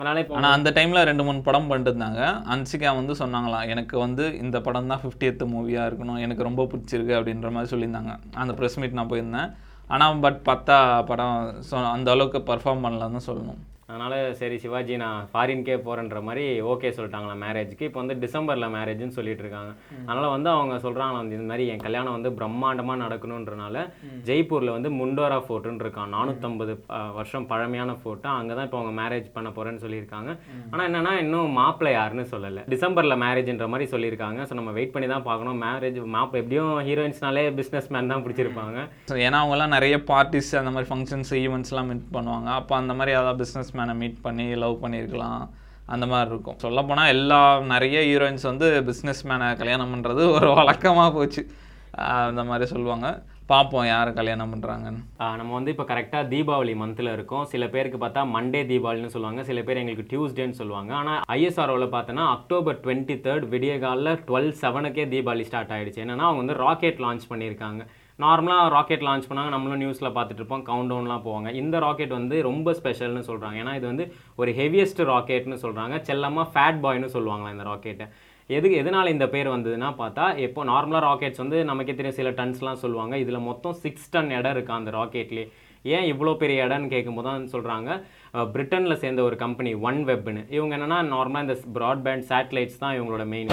ஆனால் 0.00 0.54
அந்த 0.56 0.68
டைமில் 0.76 1.06
ரெண்டு 1.08 1.24
மூணு 1.26 1.40
படம் 1.48 1.66
பண்ணிட்டு 1.70 1.90
இருந்தாங்க 1.92 2.20
அன்சிகா 2.52 2.90
வந்து 2.98 3.14
சொன்னாங்களாம் 3.20 3.66
எனக்கு 3.72 3.96
வந்து 4.04 4.24
இந்த 4.44 4.56
படம் 4.66 4.90
தான் 4.92 5.02
ஃபிஃப்டியத் 5.02 5.42
மூவியாக 5.52 5.88
இருக்கணும். 5.88 6.20
எனக்கு 6.26 6.46
ரொம்ப 6.48 6.62
பிடிச்சிருக்கு 6.70 7.14
அப்படின்ற 7.18 7.50
மாதிரி 7.56 7.70
சொல்லியிருந்தாங்க. 7.72 8.14
அந்த 8.42 8.52
ப்ரெஸ் 8.58 8.78
மீட் 8.82 8.96
நான் 8.98 9.12
போயிருந்தேன். 9.12 9.50
ஆனால் 9.94 10.22
பட் 10.24 10.40
பத்தா 10.48 10.78
படம் 11.10 11.36
ஸோ 11.70 11.76
அந்த 11.96 12.10
அளவுக்கு 12.14 12.40
பர்ஃபார்ம் 12.50 12.84
பண்ணலன்னு 12.86 13.22
சொல்லணும். 13.28 13.60
அதனால் 13.92 14.16
சரி 14.40 14.56
சிவாஜி 14.64 14.94
நான் 15.02 15.26
ஃபாரின்கே 15.32 15.76
போகிறேன்ற 15.86 16.20
மாதிரி 16.28 16.44
ஓகே 16.72 16.92
சொல்லிட்டாங்களா 16.96 17.34
மேரேஜ்க்கு 17.44 17.86
இப்போ 17.88 18.00
வந்து 18.02 18.14
டிசம்பரில் 18.24 18.68
மேரேஜ்னு 18.76 19.16
சொல்லிட்டு 19.16 19.42
இருக்காங்க. 19.44 19.72
அதனால் 20.06 20.32
வந்து 20.34 20.48
அவங்க 20.56 20.74
சொல்கிறாங்க 20.84 21.20
இந்த 21.36 21.46
மாதிரி 21.50 21.64
என் 21.72 21.84
கல்யாணம் 21.86 22.16
வந்து 22.16 22.30
பிரம்மாண்டமாக 22.38 22.98
நடக்கணுன்றனால 23.04 23.84
ஜெய்ப்பூரில் 24.28 24.74
வந்து 24.76 24.90
முண்டோரா 25.00 25.38
ஃபோர்ட்டுன்னு 25.46 25.84
இருக்கான். 25.84 26.12
நானூற்றம்பது 26.16 26.74
வருஷம் 27.18 27.48
பழமையான 27.52 27.96
ஃபோர்ட்டு 28.00 28.30
அங்கே 28.38 28.54
தான் 28.58 28.66
இப்போ 28.68 28.78
அவங்க 28.80 28.94
மேரேஜ் 29.00 29.28
பண்ண 29.36 29.50
போகிறேன்னு 29.56 29.84
சொல்லியிருக்காங்க. 29.84 30.30
ஆனால் 30.72 30.86
என்னன்னா 30.88 31.12
இன்னும் 31.24 31.56
மாப்பிள்ளை 31.60 31.92
யாருன்னு 31.98 32.26
சொல்லலை. 32.34 32.64
டிசம்பரில் 32.74 33.20
மேரேஜ்ன்ற 33.24 33.68
மாதிரி 33.74 33.88
சொல்லியிருக்காங்க. 33.94 34.40
ஸோ 34.48 34.54
நம்ம 34.60 34.72
வெயிட் 34.78 34.94
பண்ணி 34.96 35.10
தான் 35.14 35.26
பார்க்கணும். 35.28 35.60
மேரேஜ் 35.66 36.00
மாப்பிள்ளை 36.16 36.42
எப்படியும் 36.44 36.72
ஹீரோயின்ஸ்னாலே 36.88 37.46
பிஸ்னஸ் 37.60 37.90
மேன் 37.96 38.10
தான் 38.14 38.24
பிடிச்சிருப்பாங்க. 38.26 38.78
ஸோ 39.10 39.16
ஏன்னா 39.26 39.40
அவங்கெல்லாம் 39.42 39.74
நிறைய 39.76 39.96
பார்ட்டிஸ் 40.10 40.50
அந்த 40.62 40.72
மாதிரி 40.74 40.90
ஃபங்க்ஷன்ஸ் 40.92 41.32
ஈவெண்ட்ஸ்லாம் 41.44 41.88
மீட் 41.92 42.08
பண்ணுவாங்க. 42.18 42.48
அப்போ 42.60 42.74
அந்த 42.80 42.92
மாதிரி 42.98 43.16
ஏதாவது 43.18 43.40
பிஸ்னஸ் 43.42 43.70
மேனை 43.78 43.81
மீட் 44.02 44.22
பண்ணி 44.26 44.46
லவ் 44.62 44.82
பண்ணியிருக்கலாம். 44.84 45.42
அந்த 45.94 46.04
மாதிரி 46.12 46.30
இருக்கும். 46.32 46.60
சொல்லப்போனால் 46.64 47.12
எல்லா 47.14 47.40
நிறைய 47.74 47.98
ஹீரோயின்ஸ் 48.10 48.46
வந்து 48.50 48.68
பிஸ்னஸ் 48.88 49.22
மேனை 49.30 49.48
கல்யாணம் 49.60 49.92
பண்ணுறது 49.94 50.22
ஒரு 50.36 50.48
வழக்கமாக 50.58 51.10
போச்சு. 51.16 51.42
அந்த 52.28 52.42
மாதிரி 52.50 52.66
சொல்லுவாங்க. 52.74 53.08
பார்ப்போம் 53.50 53.86
யார் 53.86 54.10
கல்யாணம் 54.18 54.52
பண்ணுறாங்கன்னு 54.52 55.00
நம்ம 55.38 55.52
வந்து 55.56 55.72
இப்போ 55.74 55.84
கரெக்டாக 55.88 56.28
தீபாவளி 56.32 56.74
மந்தில் 56.82 57.12
இருக்கோம். 57.14 57.44
சில 57.52 57.64
பேருக்கு 57.74 57.98
பார்த்தா 58.04 58.22
மண்டே 58.36 58.60
தீபாவளின்னு 58.70 59.14
சொல்லுவாங்க. 59.14 59.42
சில 59.48 59.62
பேர் 59.66 59.80
எங்களுக்கு 59.80 60.10
டியூஸ்டேன்னு 60.12 60.58
சொல்லுவாங்க. 60.60 60.92
ஆனால் 61.00 61.20
ஐஎஸ்ஆர்ஓவில் 61.36 61.94
பார்த்தோன்னா 61.96 62.26
அக்டோபர் 62.36 62.78
டுவெண்ட்டி 62.84 63.16
தேர்ட் 63.26 63.46
விடிய 63.54 63.74
காலில் 63.84 64.20
டுவெல் 64.28 64.52
செவனுக்கே 64.62 65.06
தீபாவளி 65.14 65.46
ஸ்டார்ட் 65.48 65.74
ஆகிடுச்சு 65.76 66.02
என்னன்னா 66.04 66.28
அவங்க 66.28 66.42
வந்து 66.44 66.58
ராக்கெட் 66.66 67.02
லான்ச் 67.06 67.28
பண்ணியிருக்காங்க. 67.32 67.82
நார்மலாக 68.18 68.66
ராக்கெட் 68.74 69.06
லான்ச் 69.06 69.28
பண்ணாங்க 69.28 69.52
நம்மளும் 69.54 69.80
நியூஸில் 69.82 70.14
பார்த்துட்டு 70.16 70.42
இருப்போம் 70.42 70.64
கவுண்ட் 70.68 70.90
டவுன்லாம் 70.92 71.24
போவாங்க. 71.28 71.48
இந்த 71.60 71.76
ராக்கெட் 71.86 72.12
வந்து 72.18 72.36
ரொம்ப 72.48 72.74
ஸ்பெஷல்னு 72.80 73.22
சொல்கிறாங்க 73.30 73.56
ஏன்னா 73.62 73.74
இது 73.78 73.86
வந்து 73.92 74.04
ஒரு 74.42 74.52
ஹெவியஸ்ட் 74.60 75.02
ராக்கெட்னு 75.12 75.58
சொல்கிறாங்க 75.64 75.96
செல்லமாக 76.10 76.46
ஃபேட் 76.52 76.82
பாய்னு 76.84 77.10
சொல்லுவாங்களா 77.16 77.54
இந்த 77.56 77.66
ராக்கெட்டை. 77.70 78.06
எதுக்கு 78.50 78.78
எதனால 78.82 79.10
இந்த 79.16 79.26
பேர் 79.34 79.54
வந்ததுன்னா 79.54 79.90
பார்த்தா 80.00 80.24
இப்போ 80.46 80.60
நார்மலாக 80.70 81.02
ராக்கெட்ஸ் 81.08 81.42
வந்து 81.42 81.58
நமக்கே 81.70 81.94
தெரியும் 81.98 82.18
சில 82.20 82.30
டன்ஸ்லாம் 82.40 82.82
சொல்லுவாங்க. 82.84 83.14
இதில் 83.24 83.46
மொத்தம் 83.50 83.78
சிக்ஸ் 83.84 84.10
டன் 84.14 84.34
இடம் 84.38 84.54
இருக்கா 84.56 84.74
அந்த 84.80 84.92
ராக்கெட்லேயே 84.98 85.46
ஏன் 85.96 86.08
இவ்வளோ 86.12 86.32
பெரிய 86.42 86.66
இடம்னு 86.66 86.92
கேட்கும்போது 86.94 87.28
தான் 87.28 87.48
சொல்கிறாங்க 87.54 87.90
பிரிட்டனில் 88.54 89.00
சேர்ந்த 89.04 89.22
ஒரு 89.28 89.38
கம்பெனி 89.44 89.72
ஒன் 89.88 90.00
வெப்னு 90.10 90.44
இவங்க 90.56 90.76
என்னென்னா 90.78 91.00
நார்மலாக 91.14 91.46
இந்த 91.46 91.56
ப்ராட்பேண்ட் 91.78 92.28
சேட்டலைட்ஸ் 92.30 92.82
தான் 92.84 92.96
இவங்களோட 92.98 93.26
மெயின் 93.32 93.52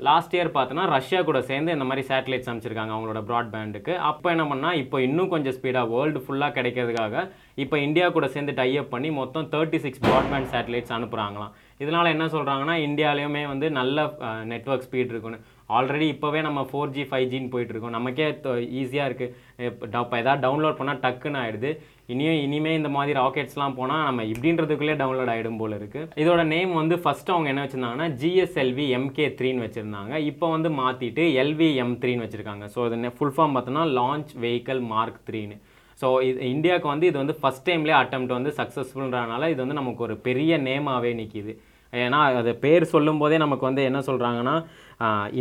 லாஸ்ட் 0.00 0.34
இயர் 0.36 0.50
பார்த்தோன்னா 0.56 0.84
ரஷ்யா 0.86 1.20
கூட 1.20 1.38
சேர்ந்து 1.40 1.74
இந்த 1.76 1.84
மாதிரி 1.84 2.02
சேட்டலைட்ஸ் 2.08 2.50
அமைச்சிருக்காங்க 2.50 2.94
அவங்களோட 2.94 3.20
ப்ராட்பேண்டுக்கு 3.28 3.94
அப்போ 4.10 4.28
என்ன 4.30 4.44
பண்ணால் 4.44 4.78
இப்போ 4.82 5.00
இன்னும் 5.00 5.28
கொஞ்சம் 5.28 5.56
ஸ்பீடாக 5.58 5.90
வேர்ல்டு 5.92 6.22
ஃபுல்லாக 6.24 6.56
கிடைக்கிறதுக்காக 6.58 7.22
இப்போ 7.56 7.78
இந்தியா 7.78 8.08
கூட 8.08 8.28
சேர்ந்து 8.28 8.54
டைப் 8.54 8.92
பண்ணி 8.94 9.10
மொத்தம் 9.10 9.48
தேர்ட்டி 9.54 9.80
சிக்ஸ் 9.84 10.04
ப்ராட்பேண்ட் 10.06 10.50
சேட்டலைட்ஸ் 10.54 10.96
அனுப்புகிறாங்களாம் 10.98 11.54
இதனால் 11.78 12.12
என்ன 12.14 12.24
சொல்கிறாங்கன்னா 12.26 12.76
இந்தியாலையுமே 12.88 13.44
வந்து 13.46 13.70
நல்ல 13.70 14.06
நெட்வொர்க் 14.44 14.86
ஸ்பீட் 14.88 15.12
இருக்குன்னு. 15.12 15.40
ஆல்ரெடி 15.70 16.06
இப்போவே 16.12 16.40
நம்ம 16.46 16.60
ஃபோர் 16.70 16.92
ஜி 16.94 17.02
ஃபைவ் 17.10 17.26
ஜின்னு 17.32 17.50
போயிட்டுருக்கோம். 17.52 17.94
நமக்கே 17.98 18.26
ஈஸியாக 18.80 19.08
இருக்குது 19.08 19.32
இப்போ 19.68 20.16
எதாவது 20.22 20.42
டவுன்லோட் 20.44 20.78
பண்ணால் 20.80 21.02
டக்குன்னு 21.04 21.40
ஆகிடுது 21.42 21.70
இனியும் 22.12 22.40
இனிமே 22.46 22.72
இந்த 22.78 22.90
மாதிரி 22.96 23.12
ராக்கெட்ஸ்லாம் 23.20 23.76
போனால் 23.78 24.04
நம்ம 24.08 24.24
இப்படின்றதுக்குள்ளே 24.32 24.96
டவுன்லோட் 25.02 25.32
ஆகிடும் 25.34 25.60
போல 25.62 25.78
இருக்குது 25.80 26.08
இதோட 26.22 26.42
நேம் 26.54 26.72
வந்து 26.80 26.96
ஃபஸ்ட்டு 27.04 27.34
அவங்க 27.34 27.48
என்ன 27.52 27.62
வச்சுருந்தாங்கன்னா 27.64 28.08
ஜிஎஸ்எல்வி 28.22 28.86
எம்கே 28.98 29.28
த்ரீன்னு 29.38 29.64
வச்சுருந்தாங்க. 29.66 30.14
இப்போ 30.30 30.48
வந்து 30.56 30.70
மாற்றிட்டு 30.80 31.24
எல்வி 31.42 31.70
எம் 31.84 31.94
த்ரீன்னு 32.02 32.26
வச்சுருக்காங்க. 32.26 32.66
ஸோ 32.74 32.80
இது 32.88 33.14
ஃபுல் 33.18 33.34
ஃபார்ம் 33.36 33.56
பார்த்தோன்னா 33.58 33.84
லான்ச் 34.00 34.32
வெஹிக்கல் 34.46 34.82
மார்க் 34.94 35.20
த்ரீன்னு 35.30 35.58
ஸோ 36.00 36.08
இது 36.28 36.38
இந்தியாவுக்கு 36.54 36.88
வந்து 36.92 37.08
இது 37.10 37.18
வந்து 37.22 37.34
ஃபஸ்ட் 37.40 37.66
டைம்லேயே 37.68 37.96
அட்டம் 37.98 38.24
வந்து 38.38 38.52
சக்ஸஸ்ஃபுல்ன்றனால 38.58 39.48
இது 39.52 39.60
வந்து 39.64 39.80
நமக்கு 39.80 40.02
ஒரு 40.06 40.14
பெரிய 40.26 40.56
நேமாகவே 40.68 41.10
நிற்கிது 41.20 41.52
ஏன்னா 41.92 42.20
அது 42.40 42.52
பேர் 42.64 42.84
சொல்லும்போதே 42.92 43.36
நமக்கு 43.42 43.64
வந்து 43.68 43.82
என்ன 43.88 43.98
சொல்கிறாங்கன்னா 44.06 44.54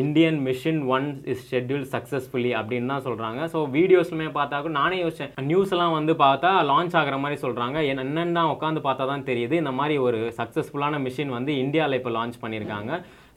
Indian 0.02 0.38
mission 0.48 0.82
one 0.96 1.08
is 1.34 1.44
schedule 1.52 1.86
successfully 1.94 2.52
அப்படின்னு 2.60 2.92
தான் 2.94 3.06
சொல்கிறாங்க 3.08 3.42
ஸோ 3.54 3.60
வீடியோஸ்லுமே 3.78 4.28
பார்த்தாக்கும் 4.38 4.78
நானே 4.82 4.98
யோசிச்சேன். 5.04 5.34
நியூஸ்லாம் 5.50 5.98
வந்து 6.00 6.16
பார்த்தா 6.26 6.52
லான்ச் 6.72 6.96
ஆகிற 7.02 7.18
மாதிரி 7.24 7.40
சொல்கிறாங்க 7.46 7.80
என்னென்னு 7.92 8.38
தான் 8.40 8.54
உட்காந்து 8.56 8.82
பார்த்தா 8.88 9.08
தான் 9.14 9.28
தெரியுது. 9.32 9.58
இந்த 9.64 9.74
மாதிரி 9.80 9.98
ஒரு 10.08 10.22
சக்ஸஸ்ஃபுல்லான 10.40 11.02
மிஷின் 11.08 11.36
வந்து 11.38 11.54
இந்தியாவில் 11.66 12.00
இப்போ 12.00 12.14
லான்ச் 12.20 12.42
பண்ணியிருக்காங்க. 12.46 12.92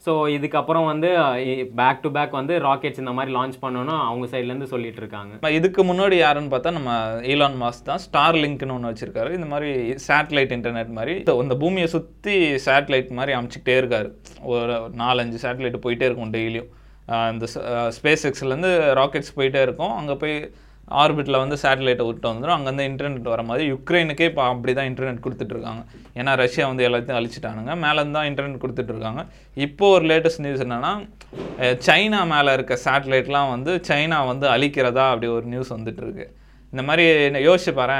ஸோ 0.05 0.11
இதுக்கப்புறம் 0.35 0.85
வந்து 0.89 1.09
பேக் 1.79 2.01
டு 2.03 2.09
பேக் 2.17 2.37
வந்து 2.39 2.53
ராக்கெட்ஸ் 2.65 3.01
இந்த 3.03 3.13
மாதிரி 3.17 3.31
லான்ச் 3.37 3.57
பண்ணணும் 3.63 4.01
அவங்க 4.09 4.25
சைட்லேருந்து 4.33 4.69
சொல்லிட்டு 4.73 5.01
இருக்காங்க. 5.03 5.33
இப்போ 5.39 5.51
இதுக்கு 5.57 5.83
முன்னாடி 5.89 6.17
யாருன்னு 6.23 6.51
பார்த்தா 6.53 6.71
நம்ம 6.77 6.91
ஈலான் 7.33 7.57
மாஸ் 7.63 7.81
தான். 7.89 8.01
ஸ்டார் 8.05 8.39
லிங்க்னு 8.43 8.75
ஒன்று 8.75 8.91
வச்சிருக்காரு. 8.91 9.31
இந்த 9.37 9.47
மாதிரி 9.53 9.71
சேட்டலைட் 10.07 10.53
இன்டர்நெட் 10.57 10.93
மாதிரி. 10.99 11.15
இந்த 11.45 11.57
பூமியை 11.63 11.87
சுற்றி 11.95 12.35
சேட்டலைட் 12.67 13.11
மாதிரி 13.19 13.35
அமைச்சிக்கிட்டே 13.39 13.77
இருக்காரு. 13.81 14.11
ஒரு 14.53 14.77
நாலஞ்சு 15.03 15.43
சேட்டலைட் 15.45 15.83
போயிட்டே 15.87 16.07
இருக்கும் 16.09 16.35
டெய்லியும் 16.37 16.69
இந்த 17.33 17.45
ஸ்பேஸ் 17.97 18.25
எக்ஸ்லேருந்து 18.29 18.71
ராக்கெட்ஸ் 19.01 19.35
போயிட்டே 19.39 19.61
இருக்கும். 19.67 19.93
அங்கே 19.99 20.15
போய் 20.23 20.37
ஆர்பிட்டில் 21.01 21.39
வந்து 21.43 21.55
சேட்டலைட்டை 21.63 22.05
விட்டு 22.09 22.27
வந்துடும் 22.31 22.55
அங்கேருந்து 22.55 22.87
இன்டர்நெட் 22.91 23.29
வர 23.33 23.43
மாதிரி 23.49 23.63
யுக்ரைனுக்கே 23.71 24.27
இப்போ 24.31 24.43
அப்படி 24.51 24.73
தான் 24.79 24.89
இன்டர்நெட் 24.91 25.23
கொடுத்துட்ருக்காங்க. 25.25 25.81
ஏன்னா 26.19 26.33
ரஷ்யா 26.43 26.65
வந்து 26.71 26.85
எல்லாத்தையும் 26.87 27.19
அழிச்சிட்டானுங்க. 27.19 27.71
மேலேருந்து 27.83 28.17
தான் 28.19 28.29
இன்டர்நெட் 28.31 28.63
கொடுத்துட்ருக்காங்க. 28.63 29.23
இப்போ 29.67 29.85
ஒரு 29.97 30.05
லேட்டஸ்ட் 30.11 30.43
நியூஸ் 30.45 30.63
என்னென்னா 30.65 30.93
சைனா 31.87 32.21
மேலே 32.33 32.51
இருக்க 32.57 32.77
சேட்டலைட்லாம் 32.87 33.49
வந்து 33.55 33.73
சைனா 33.89 34.19
வந்து 34.31 34.47
அழிக்கிறதா 34.55 35.05
அப்படி 35.13 35.29
ஒரு 35.37 35.47
நியூஸ் 35.53 35.73
வந்துட்டுருக்கு 35.77 36.27
இந்த 36.73 36.81
மாதிரி 36.87 37.03
என்ன 37.27 37.41
யோசிச்சு 37.47 37.71
பாரு 37.79 37.97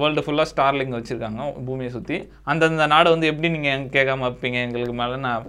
வேர்ல்டு 0.00 0.24
ஃபுல்லாக 0.24 0.48
ஸ்டார்லிங் 0.50 0.96
வச்சுருக்காங்க 0.96 1.44
பூமியை 1.66 1.90
சுற்றி 1.94 2.16
அந்தந்த 2.50 2.86
நாடு 2.94 3.08
வந்து 3.14 3.28
எப்படி 3.30 3.48
நீங்கள் 3.54 3.86
கேட்காம 3.94 4.24
வைப்பீங்க 4.26 4.58
எங்களுக்கு 4.66 4.96
மேலே 5.00 5.16
நான் 5.26 5.46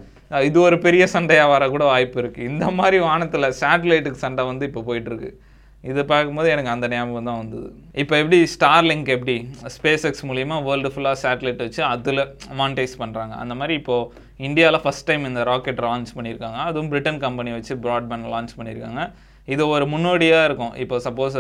இது 0.49 0.57
ஒரு 0.67 0.77
பெரிய 0.85 1.03
சண்டையாக 1.15 1.51
வர 1.53 1.63
கூட 1.73 1.83
வாய்ப்பு 1.91 2.17
இருக்குது 2.21 2.47
இந்த 2.51 2.67
மாதிரி 2.77 2.99
வானத்தில் 3.07 3.47
சேட்டலைட்டுக்கு 3.61 4.23
சண்டை 4.25 4.45
வந்து 4.51 4.67
இப்போ 4.69 4.83
போயிட்டுருக்கு 4.89 5.31
இதை 5.91 6.03
பார்க்கும்போது 6.11 6.49
எனக்கு 6.53 6.71
அந்த 6.73 6.85
ஞாபகம் 6.93 7.27
தான் 7.29 7.39
வந்தது. 7.41 7.67
இப்போ 8.01 8.13
எப்படி 8.21 8.37
ஸ்டார்லிங்க் 8.53 9.09
எப்படி 9.15 9.35
ஸ்பேஸ் 9.75 10.05
எக்ஸ் 10.09 10.25
மூலிமா 10.29 10.57
வேர்ல்டு 10.67 10.89
ஃபுல்லாக 10.93 11.17
சேட்டலைட் 11.23 11.63
வச்சு 11.65 11.81
அதில் 11.93 12.21
மானிட்டைஸ் 12.59 12.95
பண்ணுறாங்க 13.01 13.33
அந்த 13.43 13.53
மாதிரி 13.61 13.75
இப்போது 13.81 14.09
இந்தியாவில் 14.47 14.81
ஃபஸ்ட் 14.83 15.07
டைம் 15.09 15.23
இந்த 15.29 15.41
ராக்கெட் 15.51 15.81
லான்ச் 15.87 16.11
பண்ணியிருக்காங்க. 16.17 16.59
அதுவும் 16.69 16.89
பிரிட்டன் 16.93 17.21
கம்பெனி 17.25 17.51
வச்சு 17.57 17.75
ப்ராட்பேண்ட் 17.85 18.29
லான்ச் 18.33 18.53
பண்ணியிருக்காங்க. 18.59 19.03
இது 19.53 19.63
ஒரு 19.75 19.85
முன்னோடியாக 19.93 20.47
இருக்கும். 20.49 20.75
இப்போ 20.83 20.97
சப்போஸ் 21.05 21.35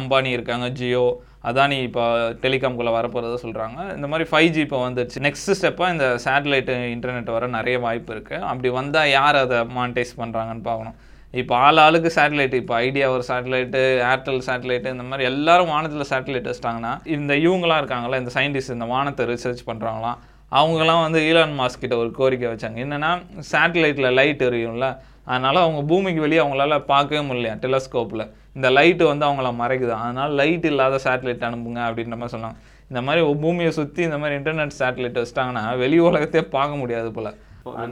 அம்பானி 0.00 0.30
இருக்காங்க 0.36 0.66
ஜியோ 0.80 1.06
அதானி 1.50 1.78
இப்போ 1.86 2.04
டெலிகாம்குள்ளே 2.44 2.92
வரப்போகிறத 2.96 3.38
சொல்கிறாங்க 3.44 3.78
இந்த 3.96 4.06
மாதிரி 4.12 4.24
ஃபைவ் 4.30 4.50
ஜி 4.54 4.60
இப்போ 4.66 4.78
வந்துச்சு 4.84 5.24
நெக்ஸ்ட் 5.26 5.50
ஸ்டெப்பாக 5.58 5.94
இந்த 5.94 6.06
சேட்டலைட்டு 6.26 6.76
இன்டர்நெட் 6.94 7.34
வர 7.36 7.48
நிறைய 7.56 7.78
வாய்ப்பு 7.86 8.12
இருக்குது 8.14 8.46
அப்படி 8.50 8.70
வந்தால் 8.78 9.10
யார் 9.18 9.38
அதை 9.42 9.58
மானிட்டைஸ் 9.78 10.14
பண்ணுறாங்கன்னு 10.20 10.64
பார்க்கணும். 10.70 10.96
இப்போ 11.40 11.54
ஆள் 11.66 11.80
ஆளுக்கு 11.84 12.10
சேட்டலைட் 12.16 12.54
இப்போ 12.60 12.74
ஐடியா 12.86 13.06
ஒரு 13.14 13.24
சேட்டலைட்டு 13.28 13.80
ஏர்டெல் 14.10 14.42
சேட்டலைட்டு 14.48 14.88
இந்த 14.94 15.04
மாதிரி 15.10 15.24
எல்லாரும் 15.30 15.70
வானத்தில் 15.74 16.08
சேட்டலைட் 16.10 16.46
வச்சிட்டாங்கன்னா 16.50 16.92
இந்த 17.14 17.32
இவங்களாம் 17.46 17.80
இருக்காங்களா 17.82 18.18
இந்த 18.22 18.32
சயின்டிஸ்ட் 18.36 18.74
இந்த 18.76 18.86
வானத்தை 18.92 19.24
ரிசர்ச் 19.32 19.62
பண்ணுறாங்களாம் 19.70 20.18
அவங்களாம் 20.58 21.02
வந்து 21.06 21.20
ஈலான் 21.28 21.56
மாஸ்க் 21.60 21.82
கிட்ட 21.84 21.94
ஒரு 22.02 22.10
கோரிக்கை 22.18 22.48
வச்சாங்க. 22.52 22.78
என்னென்னா 22.84 23.10
சேட்டலைட்டில் 23.52 24.08
லைட் 24.18 24.44
எரியும்ல 24.48 24.88
அதனால் 25.30 25.58
அவங்க 25.64 25.80
பூமிக்கு 25.90 26.20
வெளியே 26.24 26.40
அவங்களால 26.42 26.76
பார்க்கவே 26.92 27.22
முடியலையா 27.28 27.54
டெலஸ்கோப்பில் 27.64 28.24
இந்த 28.56 28.68
லைட்டு 28.76 29.04
வந்து 29.10 29.26
அவங்கள 29.28 29.50
மறைக்குது. 29.62 29.92
அதனால் 30.02 30.34
லைட் 30.40 30.66
இல்லாத 30.70 31.00
சேட்டலைட் 31.06 31.46
அனுப்புங்க 31.48 31.80
அப்படின்ற 31.88 32.16
மாதிரி 32.20 32.34
சொன்னாங்க. 32.36 32.58
இந்த 32.90 33.00
மாதிரி 33.06 33.22
பூமியை 33.44 33.72
சுற்றி 33.78 34.02
இந்த 34.08 34.18
மாதிரி 34.22 34.36
இன்டர்நெட் 34.40 34.76
சேட்டலைட் 34.80 35.18
வச்சிட்டாங்கன்னா 35.20 35.64
வெளி 35.82 35.98
உலகத்தையே 36.08 36.44
பார்க்க 36.56 36.82
முடியாது 36.82 37.10
போல். 37.16 37.30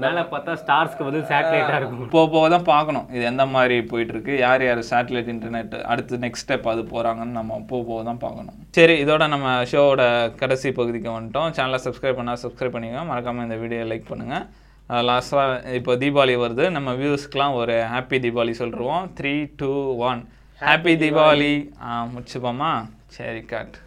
மேலே 0.02 0.22
பார்த்தா 0.32 0.52
ஸ்டார்ஸ்க்கு 0.62 1.06
வந்து 1.06 1.20
சேட்டலைட்டாக 1.28 1.76
இருக்கும். 1.80 2.08
போக 2.14 2.26
போக 2.34 2.46
தான் 2.54 2.66
பார்க்கணும். 2.70 3.06
இது 3.14 3.22
எந்த 3.30 3.44
மாதிரி 3.54 3.76
போயிட்டு 3.90 4.12
இருக்கு 4.14 4.32
யார் 4.42 4.62
யார் 4.66 4.80
சேட்டலைட் 4.90 5.30
இன்டர்நெட் 5.34 5.74
அடுத்து 5.92 6.20
நெக்ஸ்ட் 6.24 6.44
ஸ்டெப் 6.44 6.68
அது 6.72 6.82
போகிறாங்கன்னு 6.90 7.38
நம்ம 7.38 7.60
போக 7.70 7.82
போக 7.90 8.00
தான் 8.08 8.20
பார்க்கணும். 8.24 8.56
சரி 8.78 8.96
இதோட 9.04 9.26
நம்ம 9.34 9.54
ஷோவோட 9.70 10.02
கடைசி 10.42 10.70
பகுதிக்கு 10.80 11.10
வந்துட்டோம். 11.16 11.54
சேனலை 11.58 11.80
சப்ஸ்கிரைப் 11.86 12.18
பண்ணால் 12.20 12.42
சப்ஸ்கிரைப் 12.44 12.74
பண்ணிக்கோங்க. 12.76 13.06
மறக்காமல் 13.12 13.46
இந்த 13.48 13.58
வீடியோ 13.62 13.86
லைக் 13.92 14.10
பண்ணுங்கள் 14.12 14.44
லாஸ்ட்டாக 15.10 15.74
இப்போ 15.78 15.94
தீபாவளி 16.04 16.36
வருது. 16.44 16.66
நம்ம 16.76 16.92
வியூஸ்க்குலாம் 17.00 17.56
ஒரு 17.62 17.76
happy 17.94 18.18
Deepavali 18.26 18.54
சொல்லிருவோம். 18.62 19.06
Three 19.20 19.34
two 19.62 19.72
one 20.10 20.22
happy 20.66 20.94
Deepavali. 21.04 21.54
முடிச்சுப்போமா? 22.14 22.72
சரி 23.18 23.42
கட் 23.54 23.78